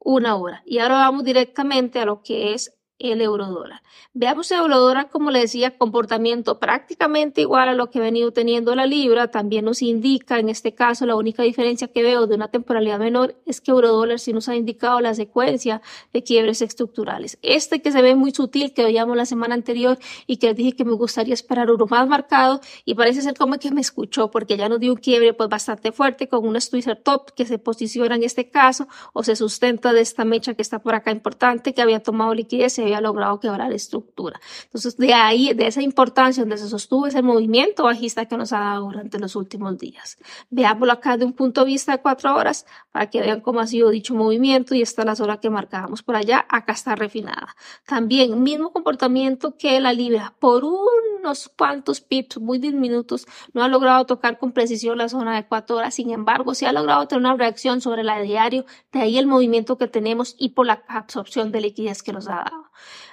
una 0.00 0.36
hora. 0.36 0.62
Y 0.64 0.78
ahora 0.78 0.96
vamos 0.96 1.24
directamente 1.24 2.00
a 2.00 2.04
lo 2.04 2.22
que 2.22 2.54
es 2.54 2.77
el 2.98 3.20
euro 3.20 3.46
dólar. 3.46 3.82
Veamos 4.12 4.50
el 4.50 4.58
euro 4.58 4.78
dólar, 4.78 5.08
como 5.10 5.30
le 5.30 5.40
decía, 5.40 5.76
comportamiento 5.76 6.58
prácticamente 6.58 7.40
igual 7.40 7.68
a 7.68 7.74
lo 7.74 7.90
que 7.90 7.98
ha 7.98 8.02
venido 8.02 8.32
teniendo 8.32 8.74
la 8.74 8.86
libra. 8.86 9.30
También 9.30 9.64
nos 9.64 9.82
indica, 9.82 10.38
en 10.38 10.48
este 10.48 10.74
caso, 10.74 11.06
la 11.06 11.16
única 11.16 11.42
diferencia 11.42 11.88
que 11.88 12.02
veo 12.02 12.26
de 12.26 12.34
una 12.34 12.48
temporalidad 12.48 12.98
menor 12.98 13.36
es 13.46 13.60
que 13.60 13.70
euro 13.70 13.88
dólar 13.88 14.18
sí 14.18 14.32
nos 14.32 14.48
ha 14.48 14.56
indicado 14.56 15.00
la 15.00 15.14
secuencia 15.14 15.80
de 16.12 16.22
quiebres 16.22 16.62
estructurales. 16.62 17.38
Este 17.42 17.80
que 17.80 17.92
se 17.92 18.02
ve 18.02 18.14
muy 18.14 18.32
sutil, 18.32 18.74
que 18.74 18.84
veíamos 18.84 19.16
la 19.16 19.26
semana 19.26 19.54
anterior 19.54 19.98
y 20.26 20.38
que 20.38 20.54
dije 20.54 20.74
que 20.74 20.84
me 20.84 20.92
gustaría 20.92 21.34
esperar 21.34 21.70
uno 21.70 21.86
más 21.86 22.08
marcado 22.08 22.60
y 22.84 22.94
parece 22.94 23.22
ser 23.22 23.36
como 23.36 23.58
que 23.58 23.70
me 23.70 23.80
escuchó 23.80 24.30
porque 24.30 24.56
ya 24.56 24.68
nos 24.68 24.80
dio 24.80 24.92
un 24.92 24.98
quiebre 24.98 25.32
pues 25.34 25.48
bastante 25.48 25.92
fuerte 25.92 26.28
con 26.28 26.46
una 26.46 26.58
Twitter 26.68 27.00
top 27.02 27.32
que 27.34 27.46
se 27.46 27.58
posiciona 27.58 28.16
en 28.16 28.24
este 28.24 28.50
caso 28.50 28.88
o 29.12 29.22
se 29.22 29.36
sustenta 29.36 29.92
de 29.92 30.00
esta 30.00 30.24
mecha 30.24 30.54
que 30.54 30.62
está 30.62 30.80
por 30.80 30.94
acá 30.94 31.10
importante 31.10 31.72
que 31.72 31.82
había 31.82 32.00
tomado 32.00 32.34
liquidez 32.34 32.72
había 32.88 33.00
logrado 33.00 33.40
quebrar 33.40 33.72
estructura. 33.72 34.40
Entonces, 34.64 34.96
de 34.96 35.14
ahí, 35.14 35.54
de 35.54 35.66
esa 35.66 35.82
importancia 35.82 36.42
donde 36.42 36.58
se 36.58 36.68
sostuvo 36.68 37.06
ese 37.06 37.22
movimiento 37.22 37.84
bajista 37.84 38.26
que 38.26 38.36
nos 38.36 38.52
ha 38.52 38.60
dado 38.60 38.86
durante 38.86 39.18
los 39.18 39.36
últimos 39.36 39.78
días. 39.78 40.18
Veámoslo 40.50 40.92
acá 40.92 41.16
de 41.16 41.24
un 41.24 41.32
punto 41.32 41.62
de 41.62 41.68
vista 41.68 41.92
de 41.92 42.02
cuatro 42.02 42.34
horas 42.34 42.66
para 42.92 43.10
que 43.10 43.20
vean 43.20 43.40
cómo 43.40 43.60
ha 43.60 43.66
sido 43.66 43.90
dicho 43.90 44.14
movimiento 44.14 44.74
y 44.74 44.82
esta 44.82 45.02
es 45.02 45.06
la 45.06 45.16
zona 45.16 45.38
que 45.38 45.50
marcábamos 45.50 46.02
por 46.02 46.16
allá. 46.16 46.46
Acá 46.48 46.72
está 46.72 46.94
refinada. 46.94 47.54
También, 47.86 48.42
mismo 48.42 48.72
comportamiento 48.72 49.56
que 49.56 49.78
la 49.80 49.92
libra. 49.92 50.34
Por 50.38 50.64
unos 50.64 51.48
cuantos 51.56 52.00
pips 52.00 52.38
muy 52.38 52.58
diminutos, 52.58 53.26
no 53.52 53.62
ha 53.62 53.68
logrado 53.68 54.06
tocar 54.06 54.38
con 54.38 54.52
precisión 54.52 54.98
la 54.98 55.08
zona 55.08 55.36
de 55.36 55.46
cuatro 55.46 55.76
horas. 55.76 55.94
Sin 55.94 56.10
embargo, 56.10 56.54
sí 56.54 56.64
ha 56.64 56.72
logrado 56.72 57.06
tener 57.06 57.20
una 57.20 57.36
reacción 57.36 57.80
sobre 57.80 58.04
la 58.04 58.20
diario. 58.20 58.64
De 58.92 59.00
ahí 59.00 59.18
el 59.18 59.26
movimiento 59.26 59.78
que 59.78 59.88
tenemos 59.88 60.34
y 60.38 60.50
por 60.50 60.66
la 60.66 60.82
absorción 60.88 61.52
de 61.52 61.60
liquidez 61.60 62.02
que 62.02 62.12
nos 62.12 62.28
ha 62.28 62.36
dado. 62.36 62.68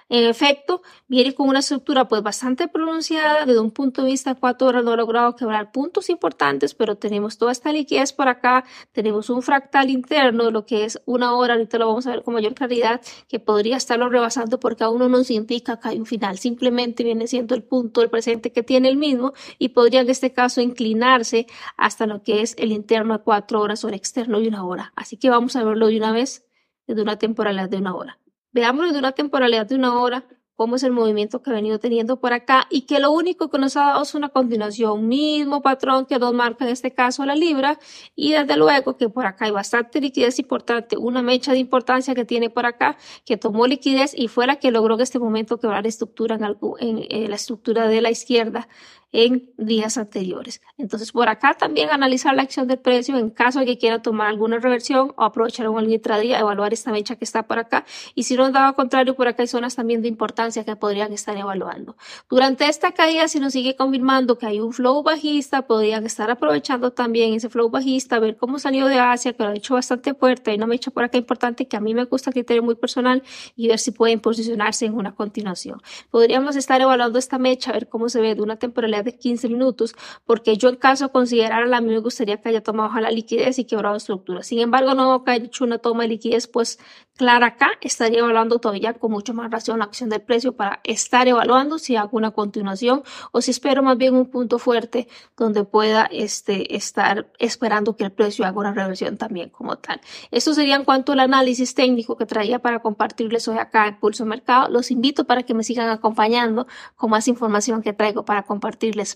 En 0.07 0.25
efecto, 0.25 0.83
viene 1.07 1.33
con 1.33 1.49
una 1.49 1.59
estructura 1.59 2.07
pues 2.07 2.21
bastante 2.21 2.67
pronunciada. 2.67 3.45
Desde 3.45 3.59
un 3.59 3.71
punto 3.71 4.03
de 4.03 4.11
vista 4.11 4.35
cuatro 4.35 4.67
horas 4.67 4.83
no 4.83 4.91
ha 4.91 4.95
logrado 4.95 5.35
quebrar 5.35 5.71
puntos 5.71 6.11
importantes, 6.11 6.75
pero 6.75 6.95
tenemos 6.95 7.39
toda 7.39 7.51
esta 7.51 7.71
liquidez 7.71 8.13
por 8.13 8.27
acá. 8.27 8.65
Tenemos 8.91 9.31
un 9.31 9.41
fractal 9.41 9.89
interno, 9.89 10.51
lo 10.51 10.65
que 10.67 10.85
es 10.85 11.01
una 11.05 11.35
hora, 11.35 11.55
ahorita 11.55 11.79
lo 11.79 11.87
vamos 11.87 12.05
a 12.05 12.11
ver 12.11 12.23
con 12.23 12.35
mayor 12.35 12.53
claridad, 12.53 13.01
que 13.27 13.39
podría 13.39 13.77
estarlo 13.77 14.07
rebasando 14.09 14.59
porque 14.59 14.83
aún 14.83 14.99
no 14.99 15.09
nos 15.09 15.31
indica 15.31 15.79
que 15.79 15.89
hay 15.89 15.99
un 15.99 16.05
final. 16.05 16.37
Simplemente 16.37 17.03
viene 17.03 17.25
siendo 17.25 17.55
el 17.55 17.63
punto 17.63 18.01
del 18.01 18.11
presente 18.11 18.51
que 18.51 18.61
tiene 18.61 18.89
el 18.89 18.97
mismo 18.97 19.33
y 19.57 19.69
podría 19.69 20.01
en 20.01 20.09
este 20.09 20.33
caso 20.33 20.61
inclinarse 20.61 21.47
hasta 21.77 22.05
lo 22.05 22.21
que 22.21 22.41
es 22.41 22.55
el 22.59 22.71
interno 22.71 23.15
a 23.15 23.23
cuatro 23.23 23.59
horas 23.59 23.83
o 23.83 23.87
el 23.87 23.95
externo 23.95 24.39
de 24.39 24.49
una 24.49 24.65
hora. 24.65 24.93
Así 24.95 25.17
que 25.17 25.31
vamos 25.31 25.55
a 25.55 25.63
verlo 25.63 25.87
de 25.87 25.97
una 25.97 26.11
vez 26.11 26.45
desde 26.85 27.01
una 27.01 27.17
temporalidad 27.17 27.69
de 27.69 27.77
una 27.77 27.95
hora. 27.95 28.19
Veámoslo 28.55 28.93
de 28.93 28.99
una 28.99 29.11
temporalidad 29.11 29.65
de 29.65 29.75
una 29.75 29.99
hora, 29.99 30.23
cómo 30.55 30.77
es 30.77 30.83
el 30.83 30.93
movimiento 30.93 31.41
que 31.41 31.49
ha 31.49 31.53
venido 31.53 31.77
teniendo 31.77 32.21
por 32.21 32.31
acá 32.31 32.67
y 32.69 32.83
que 32.83 33.01
lo 33.01 33.11
único 33.11 33.49
que 33.49 33.57
nos 33.57 33.75
ha 33.75 33.87
dado 33.87 34.03
es 34.03 34.15
una 34.15 34.29
continuación, 34.29 35.09
mismo 35.09 35.61
patrón 35.61 36.05
que 36.05 36.17
nos 36.19 36.33
marca 36.33 36.63
en 36.63 36.71
este 36.71 36.93
caso 36.93 37.25
la 37.25 37.35
libra 37.35 37.77
y 38.15 38.31
desde 38.31 38.55
luego 38.55 38.95
que 38.95 39.09
por 39.09 39.25
acá 39.25 39.43
hay 39.43 39.51
bastante 39.51 39.99
liquidez 39.99 40.39
importante, 40.39 40.95
una 40.95 41.21
mecha 41.21 41.51
de 41.51 41.57
importancia 41.57 42.15
que 42.15 42.23
tiene 42.23 42.49
por 42.49 42.65
acá 42.65 42.95
que 43.25 43.35
tomó 43.35 43.67
liquidez 43.67 44.13
y 44.17 44.29
fue 44.29 44.47
la 44.47 44.55
que 44.55 44.71
logró 44.71 44.95
en 44.95 45.01
este 45.01 45.19
momento 45.19 45.59
quebrar 45.59 45.85
estructura 45.85 46.35
en, 46.35 46.45
en, 46.79 47.05
en 47.09 47.29
la 47.29 47.35
estructura 47.35 47.89
de 47.89 47.99
la 47.99 48.09
izquierda 48.09 48.69
en 49.15 49.49
días 49.57 49.97
anteriores. 49.97 50.61
Entonces, 50.77 51.13
por 51.13 51.29
acá 51.29 51.53
también 51.53 51.89
analizar 51.89 52.35
la 52.35 52.41
acción 52.41 52.67
del 52.67 52.79
precio 52.79 53.17
en 53.17 53.29
caso 53.29 53.59
de 53.59 53.65
que 53.65 53.77
quiera 53.77 54.01
tomar 54.01 54.27
alguna 54.27 54.59
reversión 54.59 55.13
o 55.15 55.23
aprovechar 55.23 55.69
un 55.69 55.89
intradía, 55.89 56.39
evaluar 56.39 56.73
esta 56.73 56.91
mecha 56.91 57.15
que 57.15 57.23
está 57.23 57.43
por 57.43 57.57
acá. 57.59 57.85
Y 58.13 58.23
si 58.23 58.35
no 58.35 58.51
dado 58.51 58.73
contrario, 58.75 59.15
por 59.15 59.29
acá 59.29 59.43
hay 59.43 59.47
zonas 59.47 59.75
también 59.75 60.01
de 60.01 60.09
importancia 60.09 60.65
que 60.65 60.75
podrían 60.75 61.13
estar 61.13 61.37
evaluando. 61.37 61.95
Durante 62.29 62.67
esta 62.67 62.91
caída, 62.91 63.29
si 63.29 63.39
nos 63.39 63.53
sigue 63.53 63.77
confirmando 63.77 64.37
que 64.37 64.47
hay 64.47 64.59
un 64.59 64.73
flow 64.73 65.01
bajista, 65.01 65.61
podrían 65.61 66.05
estar 66.05 66.29
aprovechando 66.29 66.91
también 66.91 67.33
ese 67.33 67.49
flow 67.49 67.69
bajista, 67.69 68.19
ver 68.19 68.35
cómo 68.35 68.59
salió 68.59 68.87
de 68.87 68.99
Asia, 68.99 69.31
que 69.31 69.43
lo 69.43 69.49
ha 69.49 69.55
hecho 69.55 69.75
bastante 69.75 70.13
fuerte. 70.13 70.51
Hay 70.51 70.57
una 70.57 70.67
mecha 70.67 70.91
por 70.91 71.05
acá 71.05 71.17
importante 71.17 71.67
que 71.69 71.77
a 71.77 71.79
mí 71.79 71.93
me 71.93 72.03
gusta 72.03 72.31
criterio 72.31 72.63
muy 72.63 72.75
personal 72.75 73.23
y 73.55 73.69
ver 73.69 73.79
si 73.79 73.91
pueden 73.91 74.19
posicionarse 74.19 74.85
en 74.85 74.93
una 74.93 75.15
continuación. 75.15 75.81
Podríamos 76.11 76.57
estar 76.57 76.81
evaluando 76.81 77.17
esta 77.17 77.37
mecha, 77.37 77.71
ver 77.71 77.87
cómo 77.87 78.09
se 78.09 78.19
ve 78.19 78.35
de 78.35 78.41
una 78.41 78.57
temporalidad 78.57 79.04
de 79.05 79.17
15 79.17 79.47
minutos, 79.49 79.95
porque 80.25 80.57
yo 80.57 80.69
en 80.69 80.75
caso 80.75 81.11
considerara 81.11 81.65
a 81.75 81.81
mí 81.81 81.87
me 81.87 81.99
gustaría 81.99 82.37
que 82.37 82.49
haya 82.49 82.61
tomado 82.61 82.99
la 82.99 83.11
liquidez 83.11 83.59
y 83.59 83.65
quebrado 83.65 83.95
estructura. 83.95 84.43
Sin 84.43 84.59
embargo, 84.59 84.93
no 84.93 85.23
que 85.23 85.31
haya 85.31 85.45
hecho 85.45 85.63
una 85.63 85.77
toma 85.77 86.03
de 86.03 86.09
liquidez, 86.09 86.47
pues 86.47 86.79
clara 87.15 87.47
acá, 87.47 87.69
estaría 87.81 88.19
evaluando 88.19 88.59
todavía 88.59 88.93
con 88.93 89.11
mucho 89.11 89.33
más 89.33 89.49
razón 89.49 89.79
la 89.79 89.85
acción 89.85 90.09
del 90.09 90.21
precio 90.21 90.53
para 90.53 90.81
estar 90.83 91.27
evaluando 91.27 91.79
si 91.79 91.95
hago 91.95 92.17
una 92.17 92.31
continuación 92.31 93.03
o 93.31 93.41
si 93.41 93.51
espero 93.51 93.81
más 93.83 93.97
bien 93.97 94.15
un 94.15 94.25
punto 94.25 94.59
fuerte 94.59 95.07
donde 95.37 95.63
pueda 95.63 96.07
este, 96.11 96.75
estar 96.75 97.31
esperando 97.39 97.95
que 97.95 98.03
el 98.03 98.11
precio 98.11 98.45
haga 98.45 98.59
una 98.59 98.73
reversión 98.73 99.17
también 99.17 99.49
como 99.49 99.77
tal. 99.77 100.01
Esto 100.31 100.53
sería 100.53 100.75
en 100.75 100.83
cuanto 100.83 101.13
al 101.13 101.21
análisis 101.21 101.73
técnico 101.73 102.17
que 102.17 102.25
traía 102.25 102.59
para 102.59 102.79
compartirles 102.79 103.47
hoy 103.47 103.59
acá 103.59 103.87
en 103.87 103.99
Pulso 103.99 104.25
Mercado. 104.25 104.69
Los 104.69 104.91
invito 104.91 105.25
para 105.25 105.43
que 105.43 105.53
me 105.53 105.63
sigan 105.63 105.89
acompañando 105.89 106.67
con 106.95 107.09
más 107.11 107.27
información 107.27 107.81
que 107.81 107.93
traigo 107.93 108.25
para 108.25 108.43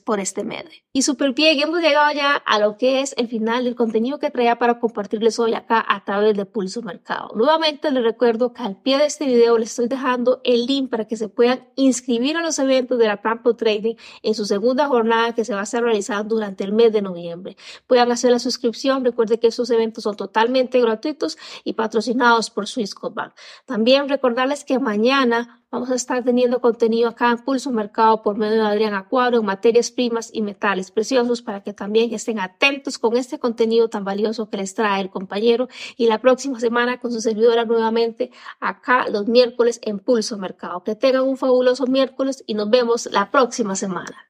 por 0.04 0.20
este 0.20 0.44
medio. 0.44 0.72
Y 0.92 1.04
súper 1.04 1.34
bien, 1.34 1.60
hemos 1.62 1.82
llegado 1.82 2.12
ya 2.14 2.36
a 2.36 2.60
lo 2.60 2.78
que 2.78 3.00
es 3.00 3.14
el 3.18 3.30
final 3.30 3.64
del 3.64 3.76
contenido 3.76 4.20
que 4.20 4.30
traía 4.30 4.58
para 4.58 4.80
compartirles 4.80 5.40
hoy 5.40 5.54
acá 5.54 5.84
a 5.88 6.04
través 6.04 6.36
de 6.36 6.46
Pulso 6.46 6.82
Mercado. 6.82 7.32
Nuevamente 7.36 7.90
les 7.92 8.04
recuerdo 8.04 8.52
que 8.54 8.62
al 8.64 8.82
pie 8.82 8.98
de 8.98 9.06
este 9.06 9.26
video 9.26 9.58
les 9.58 9.70
estoy 9.70 9.88
dejando 9.88 10.42
el 10.44 10.66
link 10.66 10.90
para 10.90 11.06
que 11.06 11.16
se 11.16 11.30
puedan 11.30 11.70
inscribir 11.76 12.36
a 12.36 12.42
los 12.42 12.60
eventos 12.60 13.00
de 13.00 13.08
la 13.08 13.22
Campo 13.22 13.56
Trading 13.56 13.96
en 14.22 14.34
su 14.34 14.46
segunda 14.46 14.88
jornada 14.88 15.34
que 15.34 15.46
se 15.46 15.54
va 15.54 15.62
a 15.62 15.64
estar 15.64 15.82
realizando 15.82 16.36
durante 16.36 16.64
el 16.66 16.74
mes 16.74 16.92
de 16.92 17.02
noviembre. 17.02 17.56
Puedan 17.88 18.12
hacer 18.12 18.32
la 18.32 18.40
suscripción. 18.40 19.06
Recuerde 19.06 19.40
que 19.40 19.48
estos 19.48 19.70
eventos 19.70 20.04
son 20.04 20.18
totalmente 20.18 20.82
gratuitos 20.82 21.38
y 21.64 21.74
patrocinados 21.74 22.50
por 22.50 22.68
Swisscom 22.68 23.14
También 23.66 24.10
recordarles 24.10 24.66
que 24.66 24.80
mañana 24.80 25.60
Vamos 25.72 25.92
a 25.92 25.96
estar 25.96 26.24
teniendo 26.24 26.62
contenido 26.62 27.08
acá 27.10 27.30
en 27.30 27.38
Pulso 27.38 27.70
Mercado 27.70 28.24
por 28.24 28.36
medio 28.36 28.56
de 28.56 28.68
Adrián 28.68 28.96
Acuaro 28.96 29.38
en 29.38 29.46
materias 29.46 29.92
primas 29.92 30.32
y 30.34 30.42
metales 30.42 30.90
preciosos 30.90 31.44
para 31.44 31.62
que 31.62 31.74
también 31.74 32.12
estén 32.12 32.40
atentos 32.40 32.98
con 32.98 33.16
este 33.16 33.38
contenido 33.38 33.88
tan 33.88 34.04
valioso 34.04 34.50
que 34.50 34.58
les 34.58 34.74
trae 34.74 35.00
el 35.00 35.12
compañero 35.12 35.68
y 35.96 36.08
la 36.08 36.22
próxima 36.22 36.60
semana 36.60 37.00
con 37.00 37.12
su 37.12 37.22
servidora 37.22 37.66
nuevamente 37.66 38.32
acá 38.60 39.08
los 39.10 39.28
miércoles 39.28 39.80
en 39.84 40.00
Pulso 40.00 40.40
Mercado. 40.40 40.84
Que 40.84 40.96
tengan 40.96 41.22
un 41.22 41.38
fabuloso 41.38 41.86
miércoles 41.86 42.44
y 42.48 42.56
nos 42.56 42.72
vemos 42.72 43.08
la 43.12 43.30
próxima 43.30 43.76
semana. 43.76 44.29